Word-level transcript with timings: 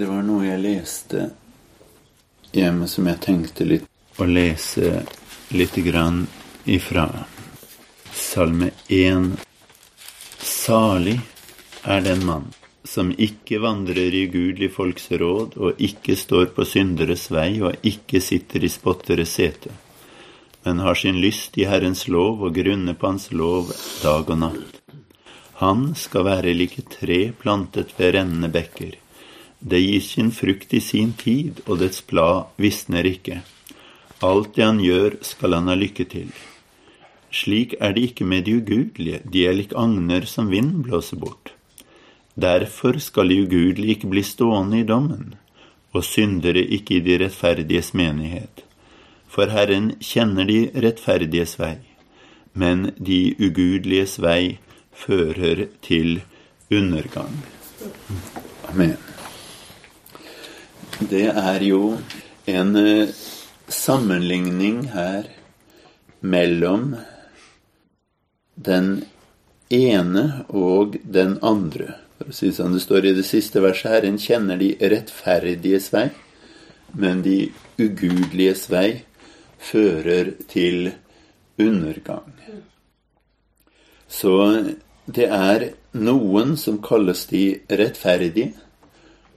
Det 0.00 0.06
var 0.08 0.22
noe 0.24 0.46
jeg 0.46 0.60
leste 0.64 1.22
hjemme 2.56 2.86
som 2.88 3.04
jeg 3.10 3.20
tenkte 3.20 3.66
litt 3.68 3.88
å 4.16 4.24
lese 4.24 5.02
litt 5.52 5.74
grann 5.84 6.22
ifra. 6.64 7.02
Salme 8.16 8.70
1. 8.88 9.26
Salig 10.40 11.18
er 11.84 12.00
den 12.06 12.24
mann 12.24 12.46
som 12.94 13.10
ikke 13.12 13.60
vandrer 13.60 14.16
i 14.16 14.22
ugudelig 14.30 14.70
folks 14.78 15.10
råd, 15.20 15.58
og 15.60 15.84
ikke 15.90 16.16
står 16.16 16.48
på 16.56 16.64
synderes 16.64 17.26
vei, 17.28 17.60
og 17.60 17.84
ikke 17.92 18.24
sitter 18.24 18.64
i 18.64 18.72
spotteres 18.72 19.36
sete, 19.36 19.74
men 20.64 20.80
har 20.80 20.96
sin 20.96 21.20
lyst 21.20 21.60
i 21.60 21.68
Herrens 21.68 22.06
lov 22.08 22.40
og 22.48 22.56
grunner 22.56 22.96
på 22.96 23.12
Hans 23.12 23.28
lov 23.36 23.76
dag 24.00 24.32
og 24.32 24.42
natt. 24.46 24.80
Han 25.60 25.90
skal 25.92 26.24
være 26.32 26.56
like 26.56 26.88
tre 26.88 27.20
plantet 27.44 27.92
ved 28.00 28.16
rennende 28.16 28.48
bekker 28.56 28.96
det 29.60 29.80
gir 29.80 30.00
sin 30.00 30.30
frukt 30.32 30.72
i 30.74 30.80
sin 30.80 31.12
tid, 31.12 31.60
og 31.66 31.80
dets 31.82 32.00
blad 32.06 32.48
visner 32.56 33.04
ikke. 33.04 33.42
Alt 34.24 34.54
det 34.56 34.64
han 34.64 34.80
gjør, 34.80 35.18
skal 35.24 35.56
han 35.56 35.68
ha 35.68 35.76
lykke 35.76 36.06
til. 36.08 36.30
Slik 37.30 37.76
er 37.80 37.94
det 37.94 38.10
ikke 38.10 38.26
med 38.26 38.44
de 38.48 38.56
ugudelige, 38.58 39.20
de 39.24 39.44
er 39.46 39.56
lik 39.56 39.74
agner 39.76 40.26
som 40.26 40.50
vinden 40.50 40.82
blåser 40.82 41.20
bort. 41.20 41.52
Derfor 42.40 42.98
skal 42.98 43.28
de 43.28 43.42
ugudelige 43.44 43.96
ikke 43.96 44.10
bli 44.10 44.24
stående 44.24 44.80
i 44.80 44.88
dommen, 44.88 45.34
og 45.92 46.04
syndere 46.04 46.64
ikke 46.64 46.96
i 46.98 47.04
de 47.04 47.18
rettferdiges 47.24 47.92
menighet. 47.94 48.64
For 49.30 49.52
Herren 49.52 49.92
kjenner 50.00 50.48
de 50.48 50.60
rettferdiges 50.74 51.58
vei, 51.60 51.76
men 52.54 52.90
de 52.98 53.36
ugudeliges 53.38 54.18
vei 54.22 54.58
fører 55.04 55.68
til 55.86 56.18
undergang. 56.70 57.38
Amen 58.70 59.09
det 61.08 61.30
er 61.32 61.62
jo 61.64 61.96
en 62.50 62.76
eh, 62.76 63.08
sammenligning 63.68 64.90
her 64.92 65.30
mellom 66.20 66.96
den 68.54 69.04
ene 69.72 70.44
og 70.48 70.98
den 71.04 71.38
andre. 71.42 71.94
For 72.18 72.28
å 72.28 72.36
si 72.36 72.50
sånn, 72.52 72.74
Det 72.74 72.84
står 72.84 73.06
i 73.06 73.14
det 73.16 73.24
siste 73.24 73.62
verset 73.64 73.90
her 73.90 74.04
en 74.04 74.18
kjenner 74.20 74.60
de 74.60 74.74
rettferdiges 74.76 75.88
vei, 75.92 76.10
men 76.92 77.22
de 77.22 77.52
ugudeliges 77.78 78.68
vei 78.68 79.04
fører 79.56 80.34
til 80.48 80.92
undergang. 81.56 82.34
Så 84.08 84.34
det 85.06 85.30
er 85.30 85.70
noen 85.92 86.56
som 86.60 86.80
kalles 86.82 87.24
de 87.30 87.60
rettferdige, 87.70 88.52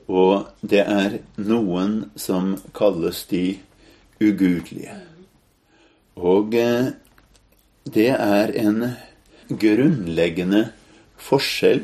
og 0.07 0.49
det 0.61 0.83
er 0.83 1.19
noen 1.39 2.11
som 2.19 2.55
kalles 2.75 3.23
de 3.29 3.59
ugudelige. 4.21 4.95
Og 6.19 6.55
eh, 6.55 6.93
det 7.83 8.09
er 8.11 8.53
en 8.63 8.93
grunnleggende 9.49 10.67
forskjell 11.19 11.83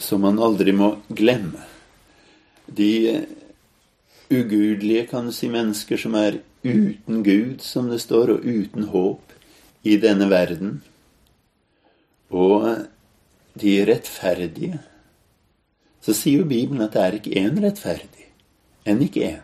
som 0.00 0.24
man 0.24 0.40
aldri 0.42 0.74
må 0.74 0.96
glemme. 1.08 1.62
De 2.66 3.26
ugudelige, 4.30 5.06
kan 5.10 5.26
du 5.26 5.34
si, 5.34 5.50
mennesker 5.50 5.98
som 5.98 6.14
er 6.18 6.40
uten 6.62 7.24
Gud, 7.26 7.60
som 7.64 7.90
det 7.90 8.00
står, 8.02 8.36
og 8.36 8.46
uten 8.46 8.86
håp 8.92 9.34
i 9.82 9.96
denne 10.00 10.30
verden. 10.30 10.80
Og 12.30 12.86
de 13.58 13.74
rettferdige 13.88 14.78
så 16.00 16.14
sier 16.16 16.42
jo 16.42 16.48
Bibelen 16.48 16.84
at 16.84 16.96
det 16.96 17.04
er 17.04 17.16
ikke 17.18 17.36
én 17.40 17.60
rettferdig. 17.62 18.26
Enn 18.88 19.02
ikke 19.04 19.24
én. 19.34 19.42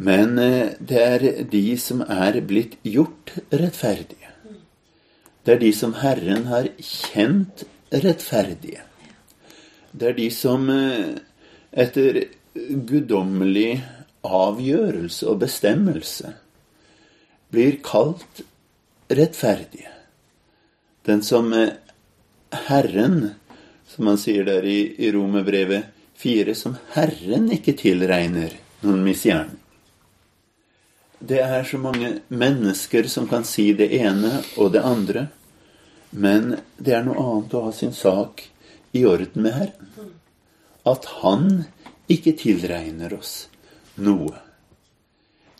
Men 0.00 0.38
eh, 0.42 0.74
det 0.80 1.02
er 1.02 1.26
de 1.50 1.64
som 1.78 2.02
er 2.02 2.40
blitt 2.48 2.78
gjort 2.82 3.36
rettferdige. 3.52 4.32
Det 5.44 5.54
er 5.54 5.60
de 5.60 5.72
som 5.76 5.92
Herren 6.00 6.48
har 6.48 6.70
kjent 6.80 7.66
rettferdige. 7.92 8.82
Det 9.92 10.08
er 10.10 10.16
de 10.18 10.30
som 10.34 10.66
eh, 10.72 11.20
etter 11.70 12.24
guddommelig 12.88 13.84
avgjørelse 14.24 15.28
og 15.28 15.42
bestemmelse 15.44 16.32
blir 17.52 17.78
kalt 17.84 18.42
rettferdige. 19.12 19.92
Den 21.04 21.20
som 21.22 21.52
Herren 21.52 21.80
Herren 22.68 23.34
som 23.94 24.10
han 24.10 24.18
sier 24.18 24.46
der 24.46 24.66
i, 24.66 24.94
i 24.98 25.12
Romerbrevet 25.14 25.92
4, 26.18 26.54
som 26.54 26.76
Herren 26.94 27.50
ikke 27.54 27.76
tilregner 27.78 28.54
noen 28.82 29.04
misgjerning. 29.06 29.60
Det 31.24 31.38
er 31.40 31.62
så 31.64 31.78
mange 31.80 32.10
mennesker 32.28 33.06
som 33.08 33.28
kan 33.30 33.46
si 33.48 33.70
det 33.76 33.88
ene 33.96 34.42
og 34.60 34.74
det 34.74 34.82
andre, 34.84 35.28
men 36.10 36.56
det 36.76 36.98
er 36.98 37.06
noe 37.06 37.22
annet 37.22 37.54
å 37.54 37.62
ha 37.68 37.72
sin 37.72 37.94
sak 37.96 38.44
i 38.92 39.04
orden 39.08 39.46
med 39.46 39.56
Herren. 39.56 40.10
At 40.84 41.06
Han 41.22 41.64
ikke 42.12 42.34
tilregner 42.36 43.14
oss 43.16 43.46
noe. 43.96 44.36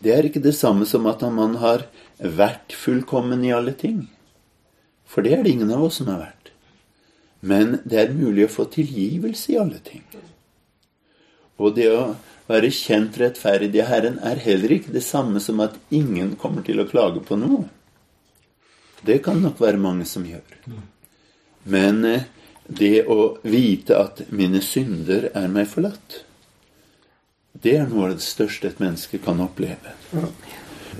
Det 0.03 0.13
er 0.13 0.27
ikke 0.27 0.43
det 0.43 0.53
samme 0.53 0.85
som 0.85 1.07
at 1.09 1.23
man 1.33 1.57
har 1.63 1.87
vært 2.19 2.75
fullkommen 2.77 3.41
i 3.47 3.53
alle 3.55 3.73
ting. 3.73 4.05
For 5.09 5.25
det 5.25 5.33
er 5.33 5.43
det 5.43 5.55
ingen 5.55 5.71
av 5.73 5.87
oss 5.87 5.97
som 6.01 6.11
har 6.11 6.21
vært. 6.21 6.34
Men 7.45 7.79
det 7.85 7.99
er 8.01 8.15
mulig 8.15 8.47
å 8.47 8.53
få 8.55 8.65
tilgivelse 8.73 9.53
i 9.53 9.59
alle 9.61 9.81
ting. 9.85 10.03
Og 11.61 11.75
det 11.77 11.89
å 11.93 12.15
være 12.49 12.71
kjent 12.73 13.17
rettferdig 13.21 13.81
av 13.83 13.91
Herren 13.91 14.17
er 14.25 14.41
heller 14.41 14.73
ikke 14.75 14.93
det 14.95 15.03
samme 15.05 15.41
som 15.43 15.61
at 15.63 15.77
ingen 15.93 16.33
kommer 16.41 16.65
til 16.65 16.81
å 16.81 16.87
klage 16.89 17.21
på 17.25 17.37
noe. 17.39 17.67
Det 19.05 19.19
kan 19.25 19.41
nok 19.43 19.61
være 19.61 19.81
mange 19.81 20.07
som 20.09 20.25
gjør. 20.25 20.55
Men 21.69 22.01
eh, 22.09 22.25
det 22.65 23.05
å 23.05 23.35
vite 23.45 23.97
at 23.99 24.23
mine 24.33 24.61
synder 24.65 25.29
er 25.37 25.51
meg 25.51 25.69
forlatt, 25.69 26.23
det 27.61 27.75
er 27.77 27.85
noe 27.89 28.09
av 28.09 28.17
det 28.17 28.25
største 28.25 28.71
et 28.71 28.81
menneske 28.81 29.21
kan 29.21 29.39
oppleve. 29.41 29.93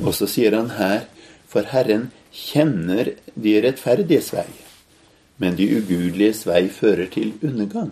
Og 0.01 0.13
så 0.15 0.29
sier 0.29 0.55
han 0.55 0.75
her, 0.77 1.07
for 1.49 1.67
Herren 1.73 2.11
kjenner 2.35 3.15
de 3.33 3.57
rettferdiges 3.65 4.31
vei 4.35 4.47
men 5.41 5.57
de 5.59 5.67
ugudeliges 5.77 6.45
vei 6.47 6.65
fører 6.71 7.09
til 7.11 7.33
undergang. 7.43 7.91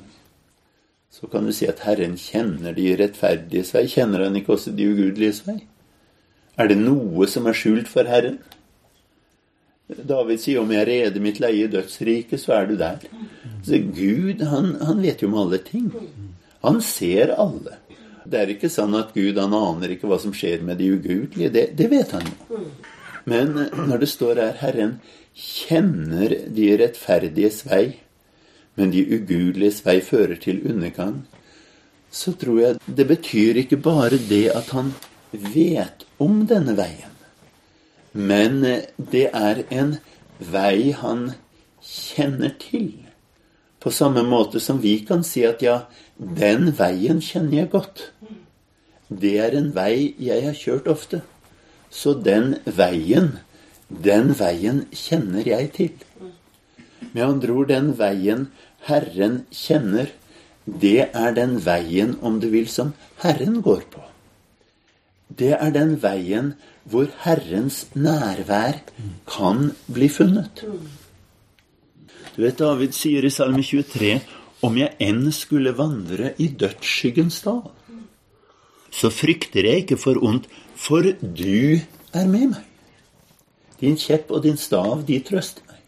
Så 1.13 1.27
kan 1.29 1.45
du 1.45 1.53
si 1.53 1.67
at 1.69 1.83
Herren 1.85 2.15
kjenner 2.17 2.73
de 2.73 2.87
rettferdiges 2.97 3.73
vei. 3.75 3.85
Kjenner 3.91 4.25
han 4.25 4.37
ikke 4.39 4.55
også 4.55 4.73
de 4.73 4.87
ugudeliges 4.89 5.43
vei? 5.45 5.59
Er 6.57 6.69
det 6.69 6.79
noe 6.79 7.27
som 7.29 7.47
er 7.49 7.57
skjult 7.57 7.89
for 7.91 8.09
Herren? 8.09 8.39
David 9.93 10.39
sier 10.41 10.61
om 10.61 10.71
jeg 10.73 10.87
reder 10.87 11.21
mitt 11.21 11.41
leie 11.43 11.67
i 11.67 11.71
dødsriket, 11.71 12.39
så 12.41 12.55
er 12.57 12.69
du 12.69 12.75
der. 12.79 13.03
Så 13.65 13.79
Gud, 13.93 14.41
han, 14.47 14.73
han, 14.81 15.01
vet 15.03 15.21
jo 15.21 15.29
om 15.29 15.39
alle 15.43 15.59
ting. 15.61 15.91
Han 16.63 16.81
ser 16.81 17.35
alle. 17.35 17.77
Det 18.23 18.39
er 18.39 18.53
ikke 18.53 18.71
sånn 18.71 18.95
at 18.95 19.11
Gud 19.13 19.37
han 19.37 19.53
aner 19.53 19.93
ikke 19.93 20.07
hva 20.09 20.17
som 20.23 20.33
skjer 20.35 20.63
med 20.63 20.79
de 20.79 20.93
ugudelige. 20.95 21.51
Det, 21.51 21.65
det 21.77 21.89
vet 21.91 22.15
han 22.15 22.29
jo. 22.29 22.63
Men 23.25 23.53
når 23.73 24.03
det 24.03 24.09
står 24.11 24.41
her 24.41 24.57
Herren 24.59 24.97
kjenner 25.34 26.35
de 26.56 26.72
rettferdiges 26.79 27.63
vei, 27.67 28.00
men 28.75 28.91
de 28.94 29.03
ugudeliges 29.06 29.81
vei 29.85 30.00
fører 30.01 30.39
til 30.41 30.61
undergang, 30.69 31.23
så 32.13 32.33
tror 32.38 32.59
jeg 32.59 32.79
det 32.85 33.07
betyr 33.09 33.62
ikke 33.63 33.79
bare 33.81 34.19
det 34.29 34.47
at 34.53 34.69
han 34.75 34.94
vet 35.31 36.06
om 36.22 36.44
denne 36.50 36.75
veien, 36.78 37.13
men 38.13 38.62
det 38.97 39.28
er 39.33 39.63
en 39.73 39.95
vei 40.38 40.94
han 40.97 41.31
kjenner 41.81 42.53
til. 42.62 42.91
På 43.81 43.91
samme 43.91 44.22
måte 44.23 44.62
som 44.63 44.79
vi 44.81 45.00
kan 45.07 45.25
si 45.28 45.44
at 45.47 45.63
ja, 45.66 45.83
den 46.17 46.69
veien 46.78 47.19
kjenner 47.21 47.63
jeg 47.63 47.71
godt. 47.74 48.06
Det 49.09 49.33
er 49.42 49.57
en 49.57 49.74
vei 49.75 50.13
jeg 50.21 50.45
har 50.45 50.56
kjørt 50.56 50.88
ofte. 50.88 51.24
Så 51.94 52.16
den 52.18 52.56
veien 52.66 53.36
den 54.01 54.34
veien 54.38 54.84
kjenner 54.92 55.45
jeg 55.45 55.69
til. 55.75 55.94
Med 57.13 57.24
andre 57.24 57.54
ord, 57.54 57.69
den 57.69 57.94
veien 58.00 58.48
Herren 58.88 59.44
kjenner, 59.54 60.10
det 60.66 61.10
er 61.13 61.36
den 61.36 61.57
veien, 61.66 62.18
om 62.22 62.40
du 62.40 62.50
vil, 62.50 62.68
som 62.68 62.94
Herren 63.22 63.62
går 63.62 63.84
på. 63.92 64.01
Det 65.30 65.54
er 65.57 65.72
den 65.75 65.98
veien 66.01 66.54
hvor 66.90 67.07
Herrens 67.24 67.86
nærvær 67.95 68.81
kan 69.30 69.72
bli 69.88 70.10
funnet. 70.10 70.63
Du 72.34 72.42
vet, 72.42 72.57
David 72.57 72.95
sier 72.98 73.24
i 73.25 73.31
Salme 73.31 73.63
23 73.63 74.18
om 74.63 74.78
jeg 74.80 74.95
enn 75.04 75.28
skulle 75.36 75.75
vandre 75.75 76.34
i 76.40 76.48
dødsskyggens 76.48 77.42
dal, 77.44 77.66
så 78.94 79.10
frykter 79.12 79.66
jeg 79.68 79.84
ikke 79.84 79.98
for 80.00 80.22
ondt, 80.24 80.48
for 80.83 81.06
du 81.21 81.80
er 82.13 82.27
med 82.27 82.50
meg. 82.51 82.65
Din 83.80 83.95
kjepp 84.00 84.31
og 84.31 84.44
din 84.44 84.59
stav, 84.59 85.03
de 85.07 85.19
trøster 85.24 85.63
meg. 85.69 85.80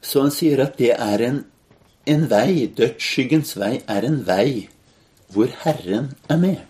Så 0.00 0.24
han 0.24 0.34
sier 0.34 0.60
at 0.64 0.76
det 0.80 0.92
er 0.96 1.24
en, 1.24 1.40
en 2.08 2.26
vei. 2.30 2.66
Dødsskyggens 2.76 3.56
vei 3.60 3.78
er 3.88 4.06
en 4.08 4.20
vei 4.26 4.68
hvor 5.30 5.50
Herren 5.62 6.12
er 6.28 6.40
med. 6.40 6.60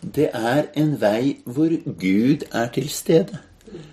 Det 0.00 0.30
er 0.32 0.68
en 0.80 0.94
vei 1.00 1.40
hvor 1.44 1.72
Gud 2.00 2.46
er 2.52 2.70
til 2.74 2.88
stede. 2.92 3.40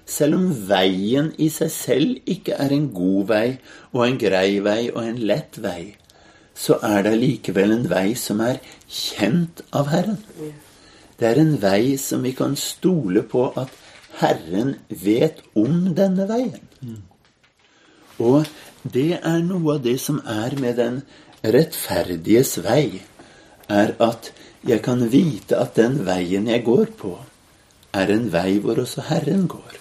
Selv 0.07 0.37
om 0.37 0.45
veien 0.69 1.33
i 1.37 1.49
seg 1.53 1.71
selv 1.73 2.29
ikke 2.35 2.55
er 2.55 2.71
en 2.73 2.87
god 2.95 3.27
vei 3.31 3.47
og 3.91 4.05
en 4.05 4.19
grei 4.21 4.59
vei 4.63 4.87
og 4.93 5.01
en 5.03 5.19
lett 5.31 5.59
vei, 5.61 5.97
så 6.57 6.79
er 6.83 7.03
det 7.05 7.17
likevel 7.21 7.75
en 7.75 7.89
vei 7.91 8.15
som 8.17 8.39
er 8.41 8.61
kjent 8.87 9.61
av 9.75 9.91
Herren. 9.91 10.17
Det 11.17 11.27
er 11.27 11.41
en 11.41 11.55
vei 11.61 11.97
som 12.01 12.23
vi 12.25 12.33
kan 12.37 12.55
stole 12.59 13.23
på 13.25 13.47
at 13.57 13.73
Herren 14.21 14.75
vet 14.89 15.41
om 15.57 15.93
denne 15.97 16.27
veien. 16.29 16.99
Og 18.17 18.45
det 18.83 19.19
er 19.19 19.41
noe 19.45 19.77
av 19.77 19.83
det 19.85 19.97
som 20.01 20.19
er 20.25 20.57
med 20.61 20.77
den 20.81 21.01
rettferdiges 21.45 22.57
vei, 22.65 23.01
er 23.69 23.93
at 24.01 24.31
jeg 24.67 24.81
kan 24.85 25.03
vite 25.11 25.57
at 25.59 25.75
den 25.77 25.99
veien 26.07 26.47
jeg 26.49 26.63
går 26.65 26.93
på, 26.97 27.13
er 27.93 28.13
en 28.13 28.29
vei 28.33 28.57
hvor 28.63 28.79
også 28.81 29.05
Herren 29.09 29.45
går. 29.49 29.77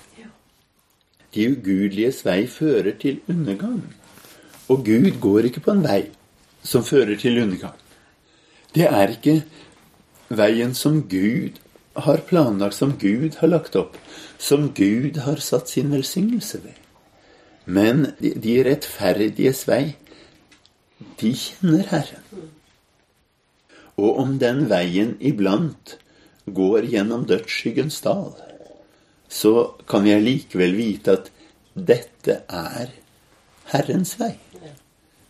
De 1.36 1.48
ugudeliges 1.52 2.22
vei 2.24 2.46
fører 2.48 2.94
til 3.00 3.20
undergang. 3.28 3.82
Og 4.72 4.84
Gud 4.86 5.18
går 5.20 5.50
ikke 5.50 5.62
på 5.66 5.74
en 5.76 5.84
vei 5.84 6.06
som 6.64 6.84
fører 6.84 7.18
til 7.20 7.42
undergang. 7.42 7.76
Det 8.74 8.86
er 8.88 9.12
ikke 9.12 9.42
veien 10.28 10.74
som 10.74 11.02
Gud 11.08 11.60
har 11.96 12.24
planlagt, 12.28 12.76
som 12.76 12.96
Gud 12.98 13.38
har 13.40 13.48
lagt 13.48 13.76
opp, 13.76 13.96
som 14.38 14.72
Gud 14.74 15.22
har 15.24 15.40
satt 15.40 15.68
sin 15.68 15.92
velsignelse 15.94 16.60
ved. 16.64 16.76
Men 17.66 18.12
de 18.20 18.56
rettferdiges 18.66 19.64
vei, 19.68 19.96
de 21.20 21.32
kjenner 21.34 21.88
Herren. 21.90 22.50
Og 23.96 24.20
om 24.20 24.36
den 24.38 24.66
veien 24.70 25.16
iblant 25.24 25.96
går 26.46 26.86
gjennom 26.92 27.24
dødsskyggens 27.26 28.00
dal, 28.04 28.34
så 29.28 29.72
kan 29.88 30.06
jeg 30.06 30.22
likevel 30.22 30.76
vite 30.76 31.16
at 31.16 31.30
dette 31.74 32.42
er 32.46 32.92
Herrens 33.72 34.14
vei. 34.20 34.36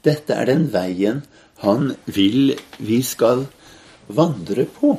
Dette 0.05 0.35
er 0.35 0.51
den 0.51 0.69
veien 0.75 1.25
han 1.65 1.95
vil 2.05 2.53
vi 2.79 3.01
skal 3.03 3.47
vandre 4.09 4.67
på. 4.71 4.93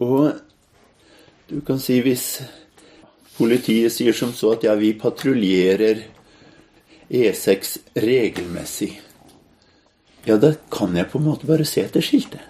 Og 0.00 0.32
du 1.50 1.60
kan 1.66 1.80
si 1.82 1.98
hvis 2.04 2.40
politiet 3.36 3.92
sier 3.92 4.16
som 4.16 4.32
så 4.36 4.54
at 4.56 4.66
ja, 4.66 4.76
vi 4.78 4.92
patruljerer 4.98 6.04
E6 7.10 7.76
regelmessig, 7.98 8.92
ja, 10.28 10.36
da 10.36 10.52
kan 10.70 10.94
jeg 10.96 11.08
på 11.10 11.18
en 11.18 11.26
måte 11.30 11.48
bare 11.48 11.66
se 11.68 11.82
etter 11.82 12.04
skiltet. 12.04 12.42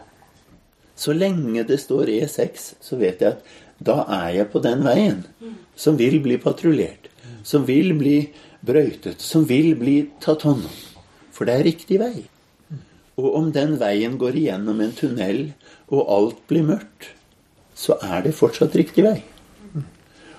Så 1.01 1.15
lenge 1.17 1.63
det 1.65 1.79
står 1.81 2.11
E6, 2.13 2.75
så 2.83 2.99
vet 3.01 3.23
jeg 3.23 3.39
at 3.39 3.45
da 3.81 4.03
er 4.05 4.35
jeg 4.41 4.51
på 4.53 4.61
den 4.61 4.83
veien 4.85 5.23
som 5.79 5.97
vil 5.97 6.19
bli 6.21 6.37
patruljert, 6.43 7.09
som 7.47 7.65
vil 7.65 7.95
bli 7.97 8.19
brøytet, 8.61 9.23
som 9.25 9.47
vil 9.49 9.73
bli 9.81 10.03
tatt 10.21 10.45
hånd 10.45 10.67
om. 10.69 10.77
For 11.33 11.49
det 11.49 11.57
er 11.57 11.65
riktig 11.71 12.01
vei. 12.03 12.27
Og 13.21 13.35
om 13.37 13.51
den 13.53 13.77
veien 13.81 14.17
går 14.21 14.39
igjennom 14.41 14.81
en 14.81 14.95
tunnel, 14.97 15.43
og 15.93 16.09
alt 16.15 16.41
blir 16.49 16.65
mørkt, 16.65 17.11
så 17.77 17.99
er 18.01 18.25
det 18.25 18.37
fortsatt 18.39 18.77
riktig 18.79 19.05
vei. 19.05 19.19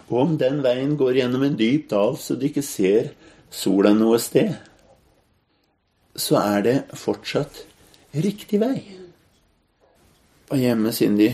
Og 0.10 0.18
om 0.26 0.34
den 0.40 0.60
veien 0.66 0.98
går 1.00 1.22
gjennom 1.22 1.46
en 1.46 1.58
dyp 1.60 1.88
dal 1.92 2.18
så 2.20 2.36
du 2.36 2.48
ikke 2.50 2.66
ser 2.66 3.14
sola 3.52 3.94
noe 3.96 4.20
sted, 4.20 4.52
så 6.16 6.42
er 6.42 6.66
det 6.66 6.76
fortsatt 7.00 7.62
riktig 8.26 8.60
vei. 8.60 8.76
Og 10.52 10.60
hjemme 10.60 10.92
siden 10.96 11.16
de 11.20 11.30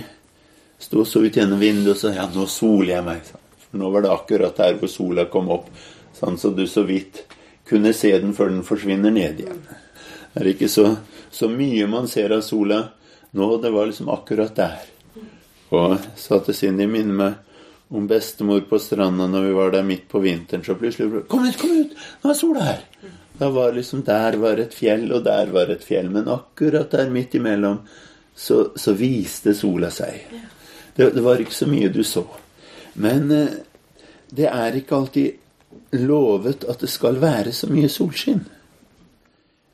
sto 0.82 1.06
så 1.10 1.24
ut 1.26 1.40
gjennom 1.40 1.62
vinduet 1.62 1.96
og 1.96 2.02
sa 2.02 2.14
ja, 2.14 2.28
nå 2.30 2.46
soler 2.52 2.98
jeg 2.98 3.08
meg. 3.08 3.32
For 3.66 3.82
nå 3.82 3.90
var 3.94 4.06
det 4.06 4.14
akkurat 4.14 4.62
der 4.62 4.78
hvor 4.78 4.92
sola 4.92 5.26
kom 5.32 5.50
opp, 5.54 5.72
sånn 6.18 6.38
så 6.38 6.54
du 6.54 6.68
så 6.70 6.86
vidt 6.86 7.24
kunne 7.68 7.96
se 7.98 8.14
den 8.22 8.38
før 8.38 8.54
den 8.54 8.66
forsvinner 8.66 9.14
ned 9.14 9.42
igjen. 9.42 9.66
Det 10.38 10.44
er 10.44 10.52
ikke 10.52 10.68
så, 10.70 10.92
så 11.34 11.48
mye 11.50 11.88
man 11.90 12.06
ser 12.06 12.30
av 12.36 12.44
sola 12.46 12.84
nå. 13.34 13.46
Det 13.58 13.72
var 13.74 13.88
liksom 13.90 14.10
akkurat 14.14 14.54
der. 14.54 14.84
Og 15.74 15.96
satte 16.14 16.54
sin 16.54 16.78
i 16.78 16.86
minne 16.86 17.16
meg 17.18 17.96
om 17.98 18.06
bestemor 18.06 18.60
på 18.70 18.78
stranda 18.78 19.26
når 19.32 19.48
vi 19.48 19.56
var 19.56 19.72
der 19.74 19.88
midt 19.88 20.04
på 20.12 20.20
vinteren. 20.22 20.62
Så 20.62 20.76
plutselig 20.78 21.24
Kom 21.32 21.48
ut, 21.48 21.58
kom 21.58 21.72
ut! 21.74 21.96
Nå 22.22 22.30
er 22.30 22.38
sola 22.38 22.66
her! 22.68 22.84
Da 23.40 23.50
var 23.50 23.74
liksom 23.74 24.04
Der 24.06 24.38
var 24.38 24.62
et 24.62 24.76
fjell, 24.78 25.08
og 25.12 25.24
der 25.26 25.50
var 25.56 25.74
et 25.74 25.86
fjell. 25.88 26.12
Men 26.14 26.30
akkurat 26.30 26.92
der 26.94 27.10
midt 27.10 27.34
imellom 27.40 27.80
så, 28.36 28.68
så 28.78 28.94
viste 28.94 29.56
sola 29.58 29.90
seg. 29.90 30.22
Det, 30.94 31.16
det, 31.16 31.24
var 31.26 31.42
ikke 31.42 31.58
så 31.58 31.66
mye 31.66 31.90
du 31.90 32.04
så. 32.06 32.28
Men 32.94 33.34
eh, 33.34 33.58
det 34.30 34.46
er 34.54 34.78
ikke 34.78 35.02
alltid 35.02 35.98
lovet 35.98 36.68
at 36.70 36.86
det 36.86 36.92
skal 36.94 37.18
være 37.26 37.56
så 37.58 37.72
mye 37.74 37.90
solskinn. 37.90 38.46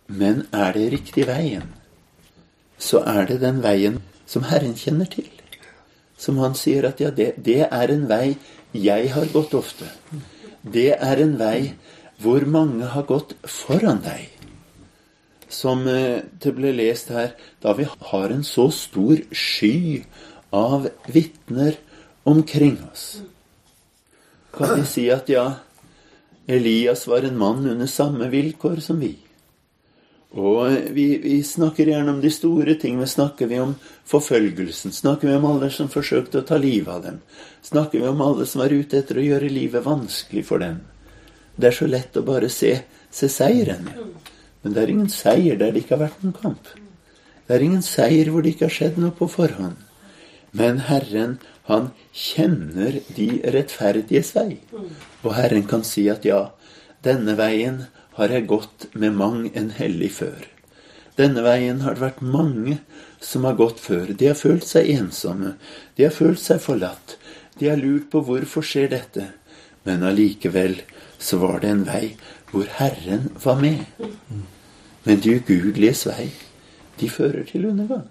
Men 0.07 0.45
er 0.51 0.73
det 0.75 0.89
riktig 0.93 1.27
veien, 1.29 1.69
så 2.77 3.03
er 3.07 3.27
det 3.29 3.39
den 3.43 3.61
veien 3.63 4.01
som 4.27 4.45
Herren 4.49 4.75
kjenner 4.75 5.07
til. 5.09 5.29
Som 6.19 6.39
han 6.43 6.55
sier 6.55 6.87
at 6.87 7.01
ja, 7.01 7.11
det, 7.11 7.33
det 7.43 7.63
er 7.69 7.93
en 7.93 8.05
vei 8.09 8.35
jeg 8.73 9.11
har 9.13 9.31
gått 9.33 9.53
ofte. 9.57 9.87
Det 10.63 10.93
er 10.95 11.21
en 11.23 11.37
vei 11.39 11.73
hvor 12.23 12.45
mange 12.47 12.87
har 12.93 13.07
gått 13.07 13.35
foran 13.49 14.01
deg. 14.03 14.29
Som 15.51 15.87
eh, 15.87 16.23
det 16.41 16.53
ble 16.57 16.71
lest 16.75 17.11
her, 17.13 17.33
da 17.61 17.75
vi 17.77 17.85
har 17.85 18.33
en 18.33 18.45
så 18.47 18.69
stor 18.73 19.19
sky 19.29 20.03
av 20.53 20.87
vitner 21.11 21.77
omkring 22.23 22.79
oss. 22.91 23.21
Kan 24.53 24.75
vi 24.77 24.87
si 24.87 25.07
at 25.13 25.29
ja, 25.29 25.45
Elias 26.47 27.07
var 27.09 27.25
en 27.25 27.37
mann 27.37 27.65
under 27.65 27.89
samme 27.89 28.29
vilkår 28.29 28.81
som 28.85 28.99
vi. 29.01 29.15
Og 30.33 30.77
vi, 30.95 31.05
vi, 31.21 31.35
snakker 31.45 31.91
gjerne 31.91 32.15
om 32.15 32.21
de 32.21 32.31
store 32.33 32.73
ting, 32.81 32.95
men 32.97 33.09
snakker 33.09 33.47
vi 33.51 33.59
om 33.61 33.75
forfølgelsen? 34.09 34.91
Snakker 34.95 35.29
vi 35.29 35.35
om 35.37 35.45
alle 35.45 35.69
som 35.73 35.91
forsøkte 35.93 36.41
å 36.41 36.47
ta 36.47 36.57
livet 36.57 36.89
av 36.89 37.03
dem? 37.05 37.19
Snakker 37.61 38.01
vi 38.01 38.09
om 38.09 38.23
alle 38.25 38.47
som 38.49 38.63
var 38.63 38.73
ute 38.73 38.97
etter 38.97 39.21
å 39.21 39.27
gjøre 39.27 39.51
livet 39.53 39.85
vanskelig 39.85 40.45
for 40.47 40.63
dem? 40.63 40.81
Det 41.55 41.69
er 41.69 41.77
så 41.77 41.89
lett 41.89 42.17
å 42.17 42.25
bare 42.25 42.49
se, 42.49 42.73
se 43.13 43.29
seieren. 43.29 43.85
Men 44.63 44.73
det 44.73 44.81
er 44.81 44.93
ingen 44.95 45.13
seier 45.13 45.59
der 45.59 45.75
det 45.75 45.83
ikke 45.83 45.99
har 45.99 46.07
vært 46.07 46.25
noen 46.25 46.37
kamp. 46.41 46.73
Det 47.45 47.53
er 47.53 47.65
ingen 47.67 47.85
seier 47.85 48.31
hvor 48.33 48.41
det 48.41 48.55
ikke 48.55 48.71
har 48.71 48.77
skjedd 48.79 48.97
noe 49.03 49.13
på 49.13 49.29
forhånd. 49.29 49.77
Men 50.57 50.81
Herren, 50.87 51.37
han 51.69 51.91
kjenner 52.09 53.03
de 53.13 53.27
rettferdiges 53.53 54.33
vei. 54.33 54.63
Og 55.21 55.33
Herren 55.37 55.67
kan 55.69 55.85
si 55.85 56.07
at 56.09 56.25
ja, 56.25 56.47
denne 57.05 57.37
veien 57.37 57.83
har 58.17 58.33
jeg 58.33 58.49
gått 58.49 58.87
med 58.93 59.15
mang 59.17 59.47
en 59.53 59.71
hellig 59.77 60.11
før. 60.19 60.47
Denne 61.17 61.43
veien 61.45 61.81
har 61.85 61.95
det 61.95 62.03
vært 62.07 62.21
mange 62.25 62.79
som 63.21 63.45
har 63.45 63.57
gått 63.57 63.81
før. 63.81 64.13
De 64.17 64.31
har 64.31 64.37
følt 64.37 64.65
seg 64.67 64.89
ensomme. 64.95 65.55
De 65.97 66.07
har 66.07 66.15
følt 66.15 66.41
seg 66.41 66.61
forlatt. 66.61 67.17
De 67.59 67.69
har 67.69 67.77
lurt 67.77 68.09
på 68.11 68.23
hvorfor 68.25 68.65
skjer 68.65 68.89
dette. 68.93 69.27
Men 69.85 70.05
allikevel 70.07 70.79
så 71.21 71.39
var 71.43 71.61
det 71.61 71.69
en 71.69 71.85
vei 71.87 72.15
hvor 72.51 72.69
Herren 72.79 73.29
var 73.43 73.61
med. 73.61 73.85
Men 75.03 75.21
de 75.21 75.37
ugudeliges 75.37 76.05
vei, 76.07 76.29
de 76.99 77.09
fører 77.09 77.43
til 77.49 77.65
undergang 77.65 78.05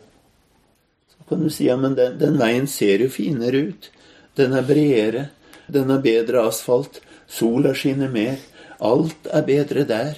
Så 1.08 1.28
kan 1.28 1.40
du 1.40 1.50
si 1.50 1.68
ja, 1.68 1.76
men 1.78 1.94
den, 1.94 2.18
den 2.18 2.38
veien 2.40 2.66
ser 2.66 3.00
jo 3.00 3.08
finere 3.10 3.68
ut. 3.70 3.90
Den 4.36 4.52
er 4.58 4.66
bredere. 4.66 5.28
Den 5.66 5.90
har 5.90 6.02
bedre 6.04 6.46
asfalt. 6.48 7.00
Sola 7.28 7.74
skinner 7.74 8.10
mer. 8.12 8.38
Alt 8.82 9.28
er 9.30 9.44
bedre 9.46 9.84
der. 9.86 10.16